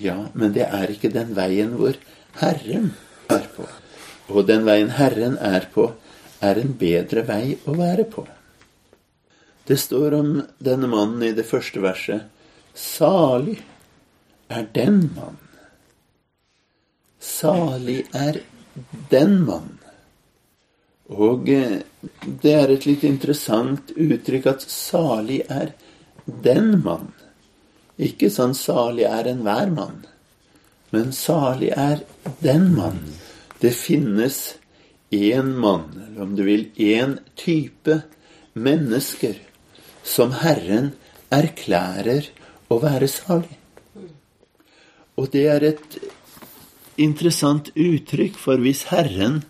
Ja, 0.00 0.16
men 0.34 0.54
det 0.56 0.64
er 0.66 0.90
ikke 0.90 1.12
den 1.12 1.34
veien 1.36 1.76
hvor 1.78 1.98
Herren 2.40 2.92
er 3.30 3.44
på. 3.56 3.66
Og 4.32 4.46
den 4.48 4.64
veien 4.66 4.94
Herren 4.96 5.36
er 5.38 5.68
på, 5.74 5.90
er 6.40 6.60
en 6.60 6.72
bedre 6.80 7.24
vei 7.28 7.58
å 7.68 7.76
være 7.76 8.08
på. 8.10 8.24
Det 9.64 9.78
står 9.80 10.16
om 10.18 10.32
denne 10.60 10.88
mannen 10.90 11.22
i 11.24 11.32
det 11.36 11.46
første 11.48 11.80
verset. 11.80 12.26
Salig 12.74 13.60
er 14.52 14.66
den 14.74 15.06
mann. 15.14 15.38
Salig 17.20 18.02
er 18.12 18.42
den 19.12 19.38
mann. 19.46 19.78
Og 21.14 21.48
eh, 21.52 21.80
det 22.42 22.52
er 22.52 22.72
et 22.74 22.86
litt 22.88 23.04
interessant 23.08 23.92
uttrykk 23.94 24.50
at 24.52 24.66
salig 24.68 25.40
er 25.48 25.72
den 26.26 26.80
mann. 26.84 27.13
Ikke 28.00 28.30
sånn 28.32 28.56
salig 28.58 29.06
er 29.06 29.28
enhver 29.30 29.70
mann, 29.70 30.02
men 30.90 31.12
salig 31.14 31.70
er 31.70 32.02
den 32.42 32.72
mann. 32.74 33.00
Det 33.62 33.70
finnes 33.74 34.56
én 35.14 35.52
mann, 35.62 35.86
eller 35.94 36.22
om 36.26 36.34
du 36.34 36.42
vil 36.46 36.66
én 36.74 37.18
type 37.38 38.00
mennesker, 38.54 39.38
som 40.02 40.34
Herren 40.42 40.92
erklærer 41.32 42.26
å 42.70 42.80
være 42.82 43.08
salig. 43.10 43.58
Og 45.14 45.30
det 45.30 45.44
er 45.46 45.66
et 45.70 45.98
interessant 46.98 47.70
uttrykk, 47.78 48.34
for 48.38 48.58
hvis 48.62 48.88
Herren 48.90 49.44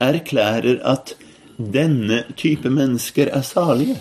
erklærer 0.00 0.80
at 0.88 1.12
denne 1.56 2.22
type 2.40 2.72
mennesker 2.72 3.28
er 3.28 3.44
salige, 3.44 3.98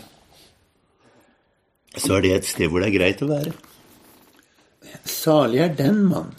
så 2.00 2.16
er 2.18 2.24
det 2.24 2.32
et 2.38 2.48
sted 2.48 2.72
hvor 2.72 2.80
det 2.80 2.88
er 2.94 2.96
greit 2.96 3.24
å 3.24 3.28
være. 3.28 3.52
Salig 5.06 5.62
er 5.64 5.74
den 5.76 6.04
mann. 6.10 6.34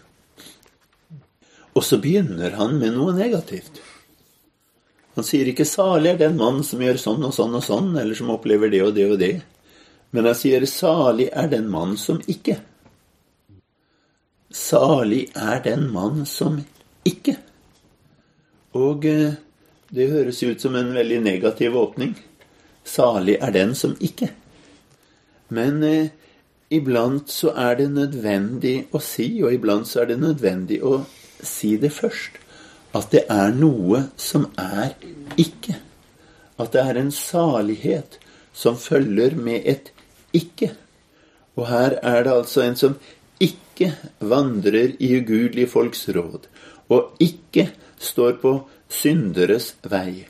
Og 1.72 1.84
så 1.84 1.98
begynner 2.02 2.58
han 2.58 2.76
med 2.78 2.96
noe 2.96 3.14
negativt. 3.16 3.80
Han 5.14 5.24
sier 5.24 5.48
ikke 5.48 5.68
'salig 5.68 6.14
er 6.14 6.18
den 6.18 6.36
mann 6.36 6.62
som 6.64 6.80
gjør 6.80 6.96
sånn 6.96 7.24
og 7.24 7.34
sånn 7.36 7.54
og 7.54 7.64
sånn', 7.64 8.00
eller 8.00 8.14
som 8.16 8.30
opplever 8.32 8.70
det 8.72 8.82
og 8.82 8.94
det 8.96 9.10
og 9.10 9.18
det. 9.18 9.42
Men 10.10 10.24
han 10.24 10.34
sier 10.34 10.64
'salig 10.66 11.28
er 11.32 11.48
den 11.48 11.68
mann 11.70 11.96
som 11.96 12.20
ikke'. 12.20 12.60
Salig 14.52 15.30
er 15.34 15.60
den 15.64 15.90
mann 15.92 16.26
som 16.26 16.64
ikke. 17.04 17.36
Og 18.74 19.04
eh, 19.04 19.34
det 19.90 20.10
høres 20.10 20.42
ut 20.42 20.60
som 20.60 20.76
en 20.76 20.94
veldig 20.94 21.20
negativ 21.20 21.76
åpning. 21.76 22.14
Salig 22.84 23.36
er 23.40 23.52
den 23.52 23.74
som 23.74 23.96
ikke. 24.00 24.28
Men 25.48 25.82
eh, 25.82 26.08
iblant 26.72 27.30
så 27.30 27.52
er 27.58 27.76
det 27.80 27.90
nødvendig 27.92 28.76
å 28.92 29.00
si, 29.02 29.28
og 29.44 29.52
iblant 29.54 29.88
så 29.88 30.02
er 30.02 30.12
det 30.12 30.20
nødvendig 30.22 30.80
å 30.84 31.02
si 31.42 31.76
det 31.80 31.92
først, 31.94 32.38
at 32.96 33.08
det 33.12 33.24
er 33.32 33.54
noe 33.56 34.06
som 34.20 34.46
er 34.60 34.94
ikke. 35.40 35.78
At 36.60 36.74
det 36.74 36.82
er 36.82 37.00
en 37.00 37.12
salighet 37.14 38.18
som 38.52 38.76
følger 38.76 39.36
med 39.36 39.64
et 39.68 39.92
ikke. 40.36 40.72
Og 41.56 41.66
her 41.68 41.98
er 42.02 42.24
det 42.24 42.34
altså 42.34 42.64
en 42.64 42.78
som 42.78 42.96
ikke 43.42 43.92
vandrer 44.20 44.94
i 45.00 45.14
ugudelige 45.18 45.72
folks 45.72 46.06
råd, 46.14 46.46
og 46.92 47.16
ikke 47.20 47.70
står 48.02 48.38
på 48.42 48.54
synderes 48.92 49.72
vei, 49.88 50.26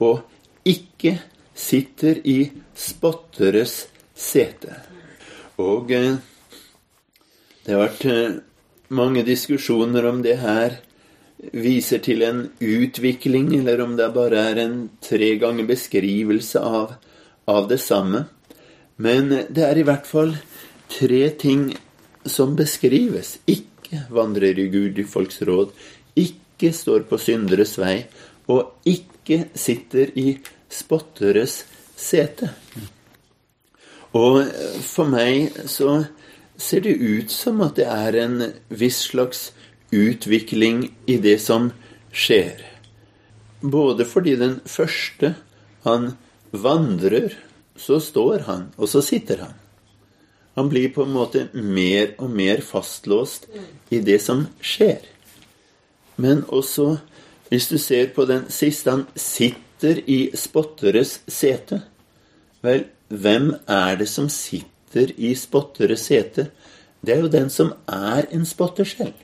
og 0.00 0.24
ikke 0.66 1.18
sitter 1.56 2.20
i 2.24 2.40
spotteres 2.74 3.86
sete. 4.16 4.85
Og 5.62 5.92
eh, 5.94 6.18
det 7.64 7.74
har 7.74 7.82
vært 7.86 8.04
eh, 8.10 8.36
mange 8.94 9.24
diskusjoner 9.26 10.06
om 10.08 10.20
det 10.24 10.36
her 10.42 10.80
viser 11.52 12.00
til 12.04 12.22
en 12.24 12.46
utvikling, 12.60 13.52
eller 13.58 13.82
om 13.84 13.96
det 13.98 14.08
bare 14.14 14.44
er 14.52 14.60
en 14.62 14.76
tre 15.04 15.34
ganger 15.40 15.68
beskrivelse 15.68 16.60
av, 16.60 16.96
av 17.48 17.68
det 17.68 17.80
samme. 17.82 18.24
Men 18.96 19.28
det 19.28 19.64
er 19.64 19.80
i 19.80 19.84
hvert 19.84 20.08
fall 20.08 20.36
tre 20.92 21.22
ting 21.36 21.68
som 22.26 22.56
beskrives. 22.56 23.36
Ikke 23.46 24.06
vandrer 24.10 24.58
i 24.58 24.68
Gud 24.72 24.98
i 24.98 25.06
folks 25.06 25.42
råd, 25.46 25.72
ikke 26.16 26.72
står 26.72 27.04
på 27.10 27.20
synderes 27.20 27.76
vei, 27.78 28.06
og 28.48 28.78
ikke 28.88 29.48
sitter 29.58 30.14
i 30.16 30.30
spotteres 30.72 31.64
sete. 31.96 32.48
Og 34.16 34.46
for 34.86 35.08
meg 35.10 35.56
så 35.68 36.04
ser 36.56 36.86
det 36.86 36.96
ut 36.96 37.32
som 37.32 37.60
at 37.66 37.76
det 37.76 37.88
er 37.90 38.16
en 38.22 38.38
viss 38.72 39.02
slags 39.10 39.50
utvikling 39.92 40.86
i 41.06 41.18
det 41.22 41.36
som 41.42 41.70
skjer. 42.16 42.62
Både 43.60 44.06
fordi 44.08 44.36
den 44.40 44.58
første, 44.68 45.34
han 45.84 46.14
vandrer, 46.52 47.34
så 47.76 48.00
står 48.00 48.46
han, 48.46 48.68
og 48.80 48.88
så 48.88 49.02
sitter 49.04 49.42
han. 49.44 49.56
Han 50.56 50.70
blir 50.72 50.88
på 50.94 51.04
en 51.04 51.12
måte 51.12 51.42
mer 51.52 52.14
og 52.16 52.30
mer 52.32 52.62
fastlåst 52.64 53.44
i 53.92 54.00
det 54.00 54.16
som 54.24 54.46
skjer. 54.64 55.02
Men 56.16 56.46
også, 56.48 56.94
hvis 57.50 57.68
du 57.68 57.76
ser 57.78 58.08
på 58.16 58.24
den 58.24 58.46
siste, 58.48 58.94
han 58.94 59.04
sitter 59.12 60.00
i 60.08 60.30
spotteres 60.32 61.18
sete. 61.28 61.82
Vel, 62.64 62.86
hvem 63.08 63.52
er 63.68 63.96
det 63.96 64.08
som 64.10 64.28
sitter 64.32 65.12
i 65.16 65.34
spotteres 65.38 66.08
sete? 66.08 66.48
Det 67.00 67.14
er 67.14 67.22
jo 67.22 67.30
den 67.30 67.50
som 67.50 67.72
er 67.86 68.26
en 68.34 68.46
spotter 68.46 68.84
selv. 68.84 69.14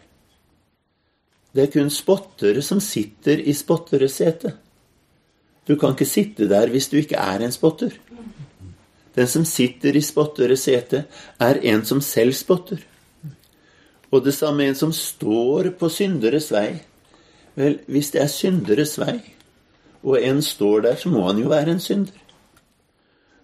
Det 1.53 1.67
er 1.67 1.73
kun 1.73 1.91
spottere 1.91 2.63
som 2.63 2.81
sitter 2.81 3.43
i 3.43 3.53
spotteres 3.53 4.21
sete. 4.23 4.55
Du 5.69 5.77
kan 5.77 5.93
ikke 5.93 6.09
sitte 6.09 6.49
der 6.49 6.71
hvis 6.71 6.89
du 6.89 6.97
ikke 6.97 7.19
er 7.19 7.43
en 7.43 7.53
spotter. 7.53 7.93
Den 9.15 9.29
som 9.29 9.45
sitter 9.45 9.97
i 9.97 10.01
spotteres 10.01 10.65
sete, 10.65 11.05
er 11.41 11.61
en 11.61 11.85
som 11.85 12.01
selv 12.01 12.33
spotter. 12.33 12.81
Og 14.11 14.25
det 14.25 14.35
samme 14.35 14.65
en 14.65 14.79
som 14.79 14.93
står 14.93 15.73
på 15.77 15.89
synderes 15.93 16.49
vei. 16.53 16.81
Vel, 17.55 17.79
hvis 17.87 18.11
det 18.15 18.23
er 18.23 18.33
synderes 18.33 18.97
vei, 19.01 19.19
og 20.03 20.17
en 20.23 20.41
står 20.43 20.87
der, 20.87 20.97
så 20.97 21.11
må 21.13 21.27
han 21.27 21.43
jo 21.43 21.51
være 21.53 21.75
en 21.75 21.81
synder. 21.81 22.22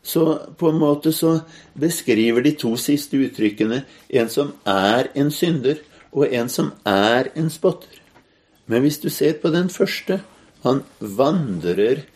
Så 0.09 0.25
på 0.57 0.71
en 0.73 0.81
måte 0.81 1.13
så 1.13 1.41
beskriver 1.77 2.41
de 2.45 2.55
to 2.57 2.73
siste 2.81 3.19
uttrykkene 3.21 3.83
en 4.09 4.31
som 4.33 4.55
er 4.65 5.11
en 5.19 5.29
synder, 5.35 5.83
og 6.17 6.33
en 6.33 6.49
som 6.49 6.71
er 6.89 7.29
en 7.37 7.51
spotter. 7.53 8.01
Men 8.67 8.85
hvis 8.85 9.01
du 9.03 9.11
ser 9.13 9.37
på 9.43 9.53
den 9.53 9.69
første, 9.69 10.23
han 10.65 10.81
vandrer 11.01 12.07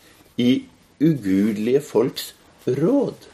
i 0.41 0.65
ugudelige 1.01 1.83
folks 1.85 2.33
råd. 2.65 3.29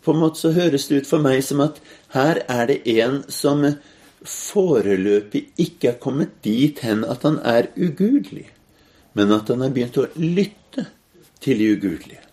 På 0.00 0.12
en 0.12 0.22
måte 0.24 0.40
så 0.40 0.54
høres 0.56 0.88
det 0.88 1.02
ut 1.02 1.12
for 1.12 1.24
meg 1.24 1.44
som 1.44 1.60
at 1.64 1.80
her 2.16 2.40
er 2.48 2.66
det 2.72 2.80
en 2.96 3.22
som 3.28 3.64
foreløpig 4.24 5.50
ikke 5.60 5.92
er 5.92 6.00
kommet 6.00 6.36
dit 6.44 6.80
hen 6.84 7.04
at 7.04 7.24
han 7.28 7.40
er 7.44 7.68
ugudelig, 7.76 8.48
men 9.12 9.32
at 9.36 9.52
han 9.52 9.64
har 9.64 9.72
begynt 9.72 10.00
å 10.00 10.08
lytte 10.16 10.88
til 11.44 11.60
de 11.60 11.74
ugudelige. 11.76 12.23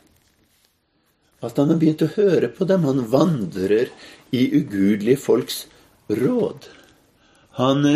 At 1.41 1.57
han 1.57 1.73
har 1.73 1.79
begynt 1.81 2.03
å 2.05 2.13
høre 2.15 2.51
på 2.53 2.67
dem. 2.69 2.85
Han 2.85 3.05
vandrer 3.09 3.89
i 4.31 4.43
ugudelige 4.59 5.21
folks 5.21 5.65
råd. 6.09 6.67
Han 7.57 7.87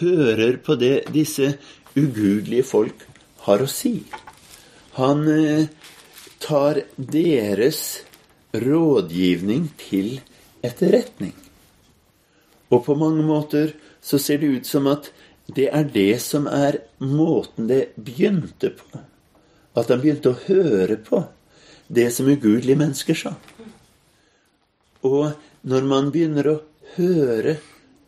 hører 0.00 0.58
på 0.64 0.76
det 0.80 1.06
disse 1.14 1.54
ugudelige 1.96 2.66
folk 2.68 3.06
har 3.46 3.64
å 3.64 3.68
si. 3.70 3.94
Han 4.98 5.24
eh, 5.32 5.68
tar 6.42 6.82
deres 6.96 7.80
rådgivning 8.52 9.70
til 9.80 10.18
etterretning. 10.66 11.34
Og 12.70 12.84
på 12.86 12.94
mange 12.98 13.24
måter 13.26 13.74
så 14.02 14.18
ser 14.18 14.40
det 14.42 14.52
ut 14.60 14.68
som 14.68 14.86
at 14.90 15.10
det 15.50 15.68
er 15.74 15.86
det 15.90 16.20
som 16.22 16.46
er 16.46 16.78
måten 17.02 17.66
det 17.70 17.90
begynte 17.98 18.70
på. 18.76 19.02
At 19.74 19.90
han 19.90 20.02
begynte 20.02 20.34
å 20.34 20.40
høre 20.46 20.98
på 21.02 21.24
det 21.90 22.10
som 22.14 22.28
ugudelige 22.30 22.78
mennesker 22.78 23.18
sa. 23.18 23.34
Og 25.02 25.32
når 25.66 25.86
man 25.88 26.10
begynner 26.14 26.48
å 26.50 26.58
høre 26.96 27.56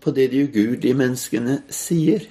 på 0.03 0.13
det 0.15 0.29
de 0.33 0.45
ugudelige 0.47 0.99
menneskene 0.99 1.61
sier, 1.73 2.27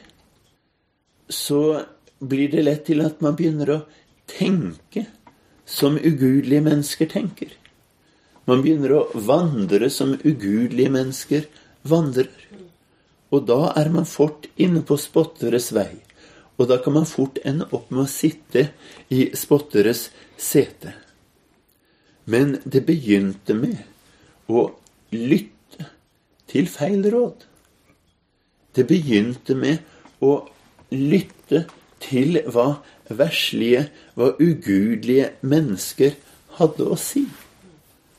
så 1.31 1.83
blir 2.19 2.51
det 2.51 2.63
lett 2.67 2.85
til 2.87 3.03
at 3.03 3.21
man 3.23 3.35
begynner 3.35 3.73
å 3.75 3.81
tenke 4.29 5.07
som 5.65 5.97
ugudelige 5.97 6.63
mennesker 6.63 7.09
tenker. 7.11 7.51
Man 8.47 8.63
begynner 8.63 8.95
å 8.95 9.03
vandre 9.27 9.89
som 9.93 10.13
ugudelige 10.15 10.91
mennesker 10.91 11.47
vandrer. 11.87 12.31
Og 13.31 13.45
da 13.47 13.71
er 13.79 13.91
man 13.93 14.07
fort 14.09 14.47
inne 14.59 14.83
på 14.83 14.97
spotteres 14.99 15.71
vei. 15.75 15.93
Og 16.59 16.67
da 16.69 16.77
kan 16.83 16.93
man 16.99 17.07
fort 17.09 17.39
ende 17.47 17.69
opp 17.71 17.89
med 17.93 18.05
å 18.05 18.11
sitte 18.11 18.67
i 19.09 19.29
spotteres 19.37 20.09
sete. 20.37 20.93
Men 22.25 22.59
det 22.63 22.83
begynte 22.87 23.55
med 23.57 23.81
å 24.51 24.67
lytte 25.15 25.87
til 26.51 26.67
feil 26.71 27.05
råd. 27.11 27.45
Det 28.75 28.85
begynte 28.87 29.55
med 29.57 29.81
å 30.23 30.33
lytte 30.91 31.65
til 32.01 32.41
hva 32.51 32.81
verslige, 33.11 33.87
hva 34.15 34.33
ugudelige 34.39 35.31
mennesker 35.41 36.17
hadde 36.57 36.87
å 36.91 36.99
si 36.99 37.25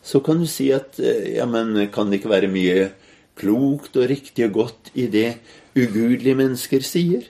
så 0.02 0.20
kan 0.20 0.42
du 0.42 0.48
si 0.50 0.68
at 0.74 0.98
eh, 0.98 1.36
ja, 1.38 1.46
men 1.46 1.76
kan 1.94 2.10
det 2.10 2.20
ikke 2.20 2.32
være 2.32 2.50
mye 2.52 2.90
klokt 3.38 3.96
og 3.96 4.08
riktig 4.10 4.48
og 4.48 4.56
godt 4.58 4.90
i 4.98 5.06
det 5.10 5.36
ugudelige 5.78 6.38
mennesker 6.38 6.84
sier? 6.84 7.28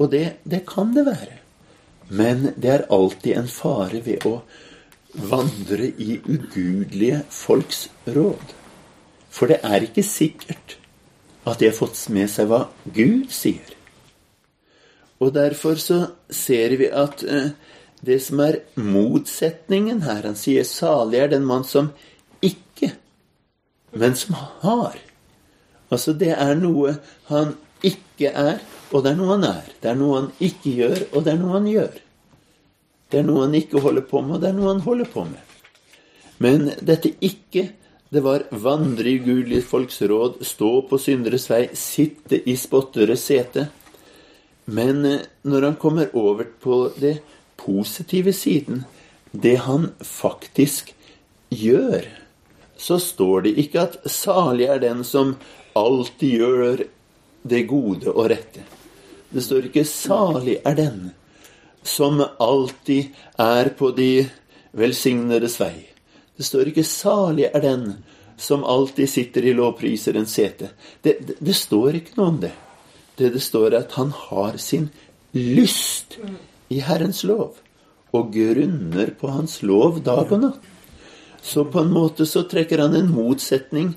Og 0.00 0.12
det, 0.12 0.40
det 0.44 0.62
kan 0.68 0.92
det 0.96 1.06
være. 1.08 1.38
Men 2.12 2.50
det 2.60 2.74
er 2.74 2.88
alltid 2.92 3.38
en 3.38 3.48
fare 3.50 4.02
ved 4.04 4.26
å 4.28 4.40
vandre 5.14 5.90
i 5.98 6.20
ugudelige 6.24 7.22
folks 7.30 7.88
råd. 8.06 8.54
For 9.30 9.50
det 9.50 9.60
er 9.62 9.86
ikke 9.86 10.04
sikkert 10.06 10.76
at 11.46 11.60
de 11.60 11.70
har 11.70 11.76
fått 11.76 11.98
med 12.12 12.30
seg 12.30 12.50
hva 12.50 12.66
Gud 12.94 13.30
sier. 13.34 13.76
Og 15.20 15.34
derfor 15.34 15.80
så 15.80 16.00
ser 16.32 16.76
vi 16.80 16.88
at 16.88 17.24
eh, 17.24 17.52
det 18.00 18.20
som 18.24 18.40
er 18.40 18.62
motsetningen 18.80 20.00
her 20.02 20.24
Han 20.24 20.36
sier 20.36 20.64
'salig 20.64 21.20
er 21.20 21.28
den 21.28 21.44
mann 21.44 21.64
som 21.64 21.90
ikke, 22.40 22.94
men 23.92 24.16
som 24.16 24.34
har'. 24.62 24.96
Altså, 25.90 26.12
det 26.12 26.32
er 26.32 26.54
noe 26.54 26.96
han 27.28 27.56
ikke 27.82 28.30
er, 28.32 28.60
og 28.92 29.04
det 29.04 29.12
er 29.12 29.16
noe 29.16 29.34
han 29.36 29.44
er. 29.44 29.66
Det 29.82 29.90
er 29.90 29.98
noe 29.98 30.20
han 30.20 30.32
ikke 30.40 30.72
gjør, 30.76 31.02
og 31.12 31.24
det 31.24 31.32
er 31.32 31.40
noe 31.42 31.52
han 31.58 31.66
gjør. 31.66 31.98
Det 33.10 33.20
er 33.20 33.26
noe 33.26 33.46
han 33.46 33.56
ikke 33.58 33.82
holder 33.82 34.06
på 34.06 34.22
med, 34.22 34.36
og 34.36 34.42
det 34.42 34.50
er 34.50 34.56
noe 34.58 34.70
han 34.70 34.84
holder 34.84 35.10
på 35.10 35.24
med. 35.26 35.56
Men 36.40 36.70
dette 36.80 37.12
ikke, 37.20 37.66
det 38.10 38.22
var 38.24 38.46
vandre 38.50 39.10
i 39.10 39.18
gudelig 39.22 39.64
folks 39.68 40.00
råd, 40.02 40.40
stå 40.46 40.70
på 40.88 40.98
synderes 40.98 41.48
vei, 41.50 41.66
sitte 41.76 42.40
i 42.48 42.56
spotteres 42.58 43.26
sete. 43.28 43.66
Men 44.70 45.04
eh, 45.06 45.26
når 45.42 45.68
han 45.68 45.76
kommer 45.82 46.14
over 46.16 46.48
på 46.62 46.80
det 46.98 47.18
positive 47.60 48.32
siden, 48.32 48.84
det 49.30 49.56
han 49.66 49.90
faktisk 50.06 50.94
gjør, 51.50 52.06
så 52.80 52.98
står 53.02 53.46
det 53.46 53.56
ikke 53.60 53.84
at 53.84 53.98
salig 54.10 54.70
er 54.70 54.80
den 54.82 55.04
som 55.04 55.34
alltid 55.76 56.40
gjør 56.40 56.84
det 57.42 57.64
gode 57.68 58.10
og 58.10 58.30
rette. 58.32 58.64
Det 59.30 59.42
står 59.44 59.68
ikke 59.68 59.84
'salig 59.84 60.58
er 60.64 60.74
den 60.74 61.10
som 61.82 62.20
alltid 62.38 63.14
er 63.38 63.70
på 63.78 63.90
de 63.96 64.28
velsignedes 64.72 65.58
vei'. 65.60 65.86
Det 66.36 66.44
står 66.44 66.68
ikke 66.68 66.84
'salig 66.84 67.50
er 67.54 67.60
den 67.60 68.04
som 68.36 68.64
alltid 68.64 69.08
sitter 69.08 69.44
i 69.44 69.52
lovpriserens 69.52 70.38
sete'. 70.38 70.70
Det, 71.02 71.26
det, 71.26 71.34
det 71.40 71.56
står 71.56 71.94
ikke 71.94 72.16
noe 72.16 72.26
om 72.26 72.40
det. 72.40 72.52
Det 73.18 73.32
det 73.32 73.42
står, 73.42 73.74
er 73.74 73.78
at 73.78 73.92
han 73.92 74.10
har 74.10 74.56
sin 74.56 74.90
lyst 75.32 76.18
i 76.70 76.80
Herrens 76.80 77.24
lov, 77.24 77.58
og 78.12 78.32
grunner 78.32 79.10
på 79.10 79.28
Hans 79.28 79.62
lov 79.62 80.02
dag 80.02 80.32
og 80.32 80.40
natt. 80.40 80.64
Så 81.42 81.64
på 81.64 81.80
en 81.80 81.92
måte 81.92 82.26
så 82.26 82.42
trekker 82.48 82.78
han 82.78 82.96
en 82.96 83.12
motsetning 83.12 83.94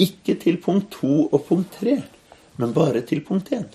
ikke 0.00 0.36
til 0.40 0.56
punkt 0.60 0.90
to 1.00 1.26
og 1.26 1.44
punkt 1.48 1.78
tre, 1.80 2.02
men 2.56 2.72
bare 2.72 3.00
til 3.00 3.20
punkt 3.24 3.52
én. 3.52 3.66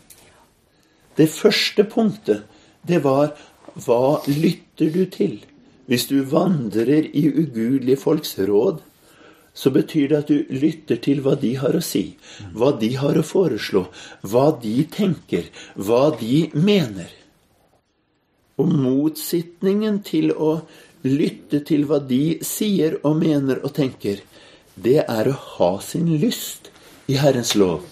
Det 1.17 1.29
første 1.29 1.83
punktet, 1.83 2.43
det 2.87 3.03
var 3.03 3.35
hva 3.75 4.21
lytter 4.27 4.91
du 4.93 5.05
til? 5.11 5.39
Hvis 5.87 6.07
du 6.07 6.21
vandrer 6.23 7.07
i 7.11 7.25
ugudelige 7.29 7.99
folks 7.99 8.37
råd, 8.39 8.79
så 9.53 9.71
betyr 9.75 10.07
det 10.11 10.19
at 10.21 10.29
du 10.31 10.53
lytter 10.55 10.99
til 11.03 11.19
hva 11.23 11.35
de 11.39 11.55
har 11.59 11.75
å 11.75 11.83
si, 11.83 12.15
hva 12.55 12.71
de 12.79 12.93
har 12.95 13.17
å 13.19 13.25
foreslå, 13.25 13.83
hva 14.23 14.45
de 14.61 14.77
tenker, 14.91 15.49
hva 15.75 16.13
de 16.19 16.45
mener. 16.55 17.09
Og 18.61 18.71
motsetningen 18.71 19.99
til 20.07 20.31
å 20.31 20.61
lytte 21.03 21.63
til 21.67 21.87
hva 21.89 21.99
de 21.99 22.39
sier 22.45 22.99
og 23.01 23.17
mener 23.19 23.63
og 23.65 23.75
tenker, 23.75 24.21
det 24.75 25.01
er 25.03 25.27
å 25.27 25.35
ha 25.57 25.71
sin 25.83 26.07
lyst 26.21 26.71
i 27.11 27.17
Herrens 27.19 27.57
lov 27.59 27.83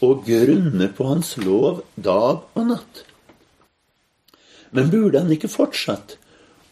og 0.00 0.22
grunne 0.24 0.88
på 0.96 1.06
Hans 1.10 1.34
lov 1.42 1.82
dag 1.96 2.44
og 2.54 2.68
natt. 2.70 3.04
Men 4.76 4.90
burde 4.92 5.22
han 5.22 5.32
ikke 5.34 5.50
fortsatt 5.50 6.16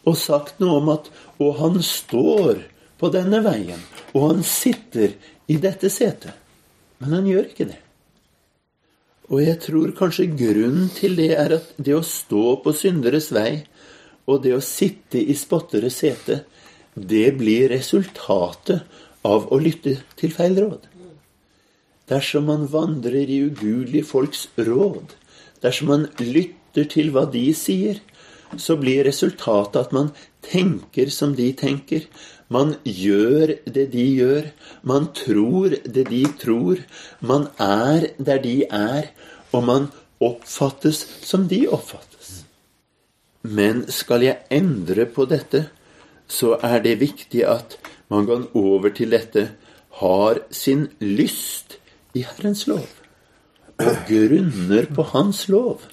og 0.09 0.17
sagt 0.17 0.61
noe 0.63 0.79
om 0.81 0.93
at 0.95 1.11
og 1.43 1.59
han 1.61 1.81
står 1.85 2.63
på 2.99 3.11
denne 3.15 3.41
veien, 3.45 3.81
og 4.15 4.31
han 4.31 4.41
sitter 4.47 5.15
i 5.51 5.59
dette 5.63 5.91
setet? 5.93 6.35
Men 6.99 7.15
han 7.19 7.29
gjør 7.31 7.51
ikke 7.51 7.69
det. 7.69 7.79
Og 9.29 9.43
jeg 9.45 9.61
tror 9.61 9.93
kanskje 9.97 10.31
grunnen 10.33 10.89
til 10.97 11.19
det 11.19 11.35
er 11.37 11.59
at 11.59 11.75
det 11.77 11.95
å 11.95 12.05
stå 12.07 12.59
på 12.65 12.73
synderes 12.75 13.29
vei 13.35 13.61
og 14.29 14.43
det 14.45 14.55
å 14.57 14.65
sitte 14.65 15.21
i 15.21 15.37
spotteres 15.37 16.01
sete, 16.03 16.43
det 16.95 17.31
blir 17.39 17.69
resultatet 17.71 18.89
av 19.29 19.47
å 19.53 19.59
lytte 19.61 19.99
til 20.19 20.33
feil 20.35 20.57
råd. 20.59 20.89
Dersom 22.09 22.49
man 22.49 22.65
vandrer 22.73 23.29
i 23.29 23.43
ugudelige 23.47 24.09
folks 24.09 24.47
råd, 24.57 25.13
dersom 25.63 25.93
man 25.93 26.07
lytter 26.19 26.58
til 26.85 27.11
hva 27.15 27.25
de 27.31 27.49
sier, 27.57 28.01
så 28.57 28.79
blir 28.81 29.05
resultatet 29.05 29.81
at 29.81 29.93
man 29.93 30.11
tenker 30.45 31.11
som 31.13 31.35
de 31.37 31.51
tenker, 31.53 32.07
man 32.49 32.77
gjør 32.85 33.59
det 33.69 33.91
de 33.93 34.05
gjør, 34.17 34.51
man 34.83 35.11
tror 35.17 35.77
det 35.85 36.07
de 36.09 36.23
tror, 36.41 36.81
man 37.21 37.49
er 37.61 38.09
der 38.17 38.41
de 38.41 38.63
er, 38.65 39.11
og 39.53 39.65
man 39.69 39.91
oppfattes 40.21 41.05
som 41.23 41.49
de 41.49 41.67
oppfattes. 41.69 42.45
Men 43.43 43.85
skal 43.93 44.25
jeg 44.25 44.41
endre 44.51 45.07
på 45.07 45.29
dette, 45.29 45.67
så 46.29 46.57
er 46.65 46.81
det 46.85 46.99
viktig 47.01 47.45
at 47.49 47.79
man 48.09 48.27
går 48.29 48.49
over 48.57 48.93
til 48.97 49.13
dette 49.13 49.49
har 50.01 50.41
sin 50.51 50.89
lyst 51.01 51.79
i 52.17 52.25
Herrens 52.25 52.67
lov 52.69 52.87
og 53.79 54.03
grunner 54.09 54.89
på 54.95 55.05
Hans 55.13 55.47
lov 55.53 55.85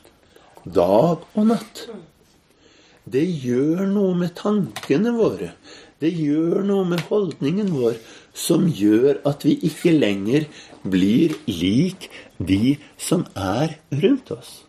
dag 0.66 1.26
og 1.36 1.48
natt. 1.48 1.86
Det 3.06 3.24
gjør 3.24 3.86
noe 3.90 4.16
med 4.18 4.34
tankene 4.38 5.14
våre. 5.16 5.54
Det 6.02 6.10
gjør 6.12 6.64
noe 6.66 6.86
med 6.90 7.06
holdningen 7.10 7.70
vår 7.72 8.00
som 8.36 8.66
gjør 8.68 9.22
at 9.30 9.46
vi 9.48 9.56
ikke 9.70 9.94
lenger 9.96 10.48
blir 10.84 11.36
lik 11.48 12.10
de 12.38 12.76
som 12.98 13.24
er 13.38 13.78
rundt 13.94 14.34
oss. 14.36 14.66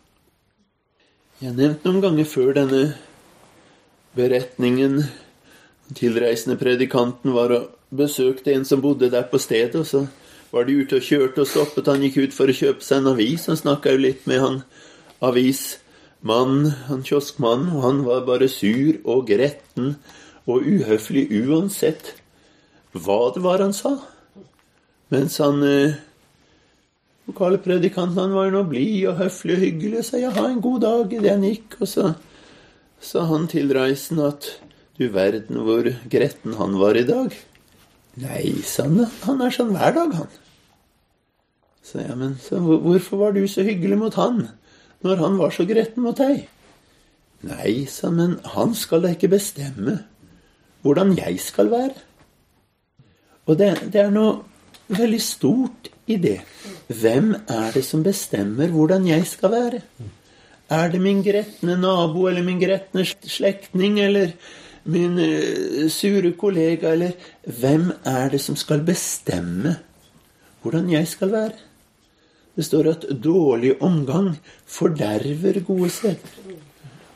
Jeg 1.41 1.51
har 1.51 1.57
nevnt 1.57 1.85
noen 1.85 2.03
ganger 2.05 2.29
før 2.29 2.53
denne 2.57 2.83
beretningen 4.17 5.03
tilreisende 5.97 6.57
predikanten 6.61 7.35
var 7.37 7.53
og 7.53 7.67
besøkte 7.97 8.55
en 8.55 8.65
som 8.65 8.81
bodde 8.83 9.11
der 9.11 9.27
på 9.31 9.39
stedet. 9.39 9.75
og 9.75 9.87
så 9.87 10.07
var 10.53 10.65
de 10.65 10.73
ute 10.73 10.97
og 10.97 11.03
kjørte 11.03 11.41
og 11.41 11.47
stoppet. 11.47 11.87
Han 11.87 12.03
gikk 12.03 12.17
ut 12.17 12.35
for 12.35 12.49
å 12.49 12.57
kjøpe 12.57 12.85
seg 12.85 13.03
en 13.03 13.13
avis. 13.13 13.47
Han 13.47 13.57
snakka 13.57 13.93
jo 13.93 14.05
litt 14.07 14.27
med 14.27 14.41
han 14.41 14.63
avismannen, 16.27 16.73
han 16.89 17.03
kioskmannen, 17.03 17.73
og 17.77 17.83
han 17.83 18.05
var 18.05 18.27
bare 18.27 18.49
sur 18.49 18.99
og 19.05 19.27
gretten 19.29 19.97
og 20.47 20.63
uhøflig 20.63 21.29
uansett 21.31 22.15
hva 22.93 23.33
det 23.35 23.43
var 23.43 23.61
han 23.61 23.73
sa. 23.73 23.99
Mens 25.11 25.39
han 25.39 25.63
eh, 25.63 25.95
lokale 27.27 27.59
predikanten 27.59 28.19
han 28.19 28.35
var 28.35 28.51
nå 28.51 28.65
blid 28.67 29.07
og 29.09 29.19
høflig 29.21 29.57
og 29.57 29.63
hyggelig 29.63 29.99
og 30.01 30.07
sa 30.07 30.19
ja, 30.19 30.31
ha 30.31 30.49
en 30.49 30.61
god 30.61 30.81
dag 30.81 31.13
idet 31.13 31.33
han 31.33 31.45
gikk. 31.45 31.79
Og 31.81 31.89
så 31.89 32.15
sa 33.01 33.27
han 33.27 33.47
tilreisende 33.47 34.31
at 34.33 34.51
du 34.99 35.09
verden 35.13 35.61
hvor 35.63 35.87
gretten 36.09 36.57
han 36.57 36.79
var 36.81 36.97
i 36.97 37.07
dag. 37.07 37.35
Nei, 38.17 38.63
sa 38.65 38.89
han, 38.89 39.07
han 39.27 39.43
er 39.45 39.53
sånn 39.53 39.75
hver 39.77 39.93
dag, 39.95 40.15
han. 40.23 40.31
Så 41.87 42.01
ja, 42.03 42.17
men 42.19 42.39
så, 42.43 42.59
hvorfor 42.59 43.21
var 43.21 43.37
du 43.37 43.45
så 43.47 43.63
hyggelig 43.63 43.99
mot 44.01 44.17
han 44.19 44.49
når 45.07 45.23
han 45.23 45.39
var 45.41 45.55
så 45.55 45.67
gretten 45.69 46.05
mot 46.05 46.19
deg? 46.19 46.45
Nei, 47.47 47.73
sa 47.91 48.09
han, 48.09 48.19
men 48.19 48.37
han 48.57 48.75
skal 48.75 49.05
da 49.05 49.15
ikke 49.15 49.33
bestemme 49.37 50.01
hvordan 50.87 51.17
jeg 51.19 51.41
skal 51.43 51.71
være. 51.73 51.97
Og 53.47 53.59
det, 53.59 53.71
det 53.95 54.03
er 54.03 54.13
noe 54.15 54.41
veldig 54.89 55.23
stort 55.23 55.91
i 56.07 56.19
det. 56.23 56.39
Hvem 56.89 57.33
er 57.35 57.73
det 57.75 57.85
som 57.87 58.05
bestemmer 58.07 58.71
hvordan 58.75 59.07
jeg 59.09 59.27
skal 59.27 59.55
være? 59.55 59.81
Er 60.71 60.91
det 60.91 61.01
min 61.03 61.23
gretne 61.23 61.77
nabo 61.79 62.27
eller 62.27 62.43
min 62.47 62.61
gretne 62.63 63.05
slektning 63.07 64.01
eller 64.03 64.33
min 64.87 65.19
uh, 65.19 65.91
sure 65.91 66.33
kollega, 66.39 66.93
eller 66.95 67.15
hvem 67.47 67.91
er 68.07 68.31
det 68.31 68.41
som 68.41 68.57
skal 68.57 68.85
bestemme 68.87 69.77
hvordan 70.63 70.91
jeg 70.91 71.09
skal 71.09 71.33
være? 71.33 71.66
Det 72.57 72.65
står 72.65 72.89
at 72.95 73.07
dårlig 73.23 73.77
omgang 73.85 74.37
forderver 74.67 75.61
gode 75.67 75.91
steder. 75.91 76.57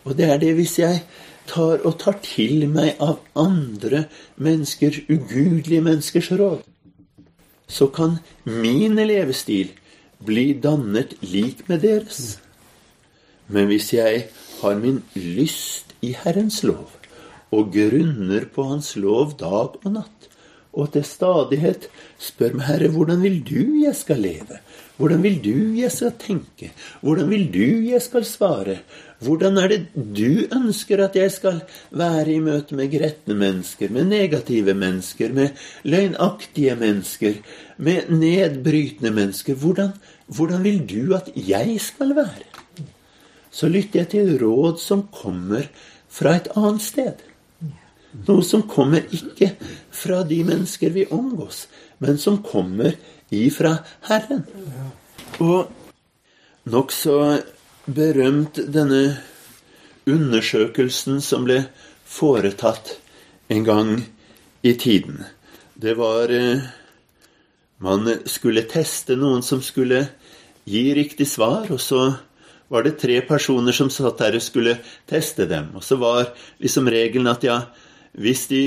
Og 0.05 0.17
det 0.17 0.29
er 0.29 0.39
det 0.41 0.55
hvis 0.59 0.79
jeg 0.79 1.03
tar 1.49 1.81
og 1.85 1.97
tar 2.01 2.19
til 2.25 2.67
meg 2.71 3.01
av 3.01 3.19
andre 3.39 4.05
menneskers, 4.37 5.03
ugudelige 5.09 5.85
menneskers 5.85 6.31
råd, 6.41 6.61
så 7.71 7.87
kan 7.95 8.19
min 8.45 8.99
levestil 8.99 9.73
bli 10.27 10.53
dannet 10.63 11.17
lik 11.25 11.65
med 11.69 11.85
deres. 11.87 12.39
Men 13.49 13.71
hvis 13.71 13.93
jeg 13.95 14.27
har 14.61 14.79
min 14.79 15.03
lyst 15.15 15.95
i 16.05 16.13
Herrens 16.17 16.63
lov, 16.63 16.91
og 17.51 17.73
grunner 17.75 18.47
på 18.55 18.69
Hans 18.69 18.95
lov 18.97 19.35
dag 19.41 19.79
og 19.81 19.93
natt, 19.95 20.29
og 20.71 20.93
til 20.95 21.03
stadighet 21.07 21.89
spør 22.23 22.55
meg, 22.55 22.67
Herre, 22.69 22.91
hvordan 22.95 23.23
vil 23.25 23.41
du 23.43 23.63
jeg 23.83 23.97
skal 23.99 24.23
leve? 24.23 24.61
Hvordan 25.01 25.23
vil 25.25 25.39
du 25.41 25.55
jeg 25.79 25.89
skal 25.95 26.13
tenke? 26.21 26.71
Hvordan 27.01 27.31
vil 27.33 27.47
du 27.55 27.89
jeg 27.89 28.03
skal 28.05 28.25
svare? 28.29 28.75
Hvordan 29.25 29.57
er 29.61 29.73
det 29.73 29.79
du 29.97 30.45
ønsker 30.53 31.01
at 31.05 31.17
jeg 31.17 31.33
skal 31.33 31.63
være 31.97 32.35
i 32.35 32.41
møte 32.45 32.77
med 32.77 32.91
gretne 32.93 33.37
mennesker, 33.37 33.89
med 33.93 34.11
negative 34.11 34.75
mennesker, 34.77 35.33
med 35.33 35.57
løgnaktige 35.89 36.77
mennesker, 36.77 37.41
med 37.79 38.13
nedbrytende 38.13 39.13
mennesker? 39.17 39.57
Hvordan, 39.57 39.95
hvordan 40.27 40.65
vil 40.65 40.85
du 40.85 41.15
at 41.17 41.33
jeg 41.35 41.81
skal 41.81 42.13
være? 42.17 42.49
Så 43.51 43.69
lytter 43.69 44.03
jeg 44.03 44.09
til 44.09 44.37
råd 44.45 44.79
som 44.85 45.09
kommer 45.13 45.65
fra 46.09 46.37
et 46.37 46.53
annet 46.57 46.85
sted. 46.85 47.25
Noe 48.27 48.45
som 48.45 48.67
kommer 48.69 49.07
ikke 49.15 49.55
fra 49.95 50.21
de 50.27 50.43
mennesker 50.45 50.93
vi 50.93 51.07
omgås, 51.15 51.69
men 52.03 52.19
som 52.19 52.41
kommer 52.43 52.97
ifra 53.31 53.77
Herren. 54.09 54.45
Og 55.41 55.71
nokså 56.71 57.17
berømt 57.87 58.61
denne 58.73 59.19
undersøkelsen 60.11 61.21
som 61.25 61.47
ble 61.47 61.63
foretatt 62.11 62.97
en 63.51 63.65
gang 63.67 63.93
i 64.63 64.75
tiden. 64.75 65.25
Det 65.75 65.97
var 65.99 66.31
eh, 66.31 66.69
Man 67.81 68.05
skulle 68.29 68.69
teste 68.69 69.15
noen 69.17 69.41
som 69.41 69.63
skulle 69.65 70.03
gi 70.69 70.83
riktig 70.93 71.25
svar, 71.25 71.71
og 71.73 71.81
så 71.81 72.11
var 72.69 72.85
det 72.85 72.99
tre 73.01 73.23
personer 73.25 73.73
som 73.73 73.89
satt 73.89 74.21
der 74.21 74.37
og 74.37 74.45
skulle 74.45 74.75
teste 75.09 75.47
dem. 75.49 75.71
Og 75.75 75.85
så 75.85 75.97
var 75.97 76.29
liksom 76.61 76.91
regelen 76.93 77.31
at 77.33 77.47
ja, 77.49 77.57
hvis 78.13 78.47
de 78.51 78.63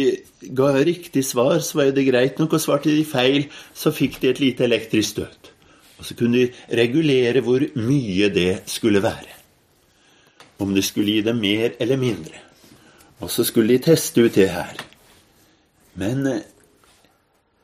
ga 0.55 0.71
riktig 0.79 1.25
svar, 1.27 1.59
så 1.59 1.81
var 1.81 1.91
det 1.91 2.05
greit 2.07 2.39
nok, 2.39 2.55
og 2.55 2.63
svarte 2.63 2.93
de 2.93 3.03
feil, 3.05 3.49
så 3.75 3.91
fikk 3.91 4.21
de 4.21 4.31
et 4.31 4.39
lite 4.39 4.63
elektrisk 4.63 5.17
støt. 5.17 5.51
Og 5.99 6.07
så 6.07 6.15
kunne 6.19 6.45
de 6.45 6.77
regulere 6.79 7.43
hvor 7.43 7.63
mye 7.75 8.29
det 8.33 8.63
skulle 8.71 9.03
være. 9.03 9.35
Om 10.63 10.73
det 10.75 10.85
skulle 10.87 11.11
gi 11.11 11.21
dem 11.25 11.41
mer 11.43 11.75
eller 11.79 11.99
mindre. 11.99 12.39
Og 13.19 13.31
så 13.31 13.43
skulle 13.43 13.75
de 13.75 13.83
teste 13.83 14.23
ut 14.23 14.35
det 14.35 14.49
her. 14.51 14.79
Men 15.99 16.27
eh, 16.27 16.43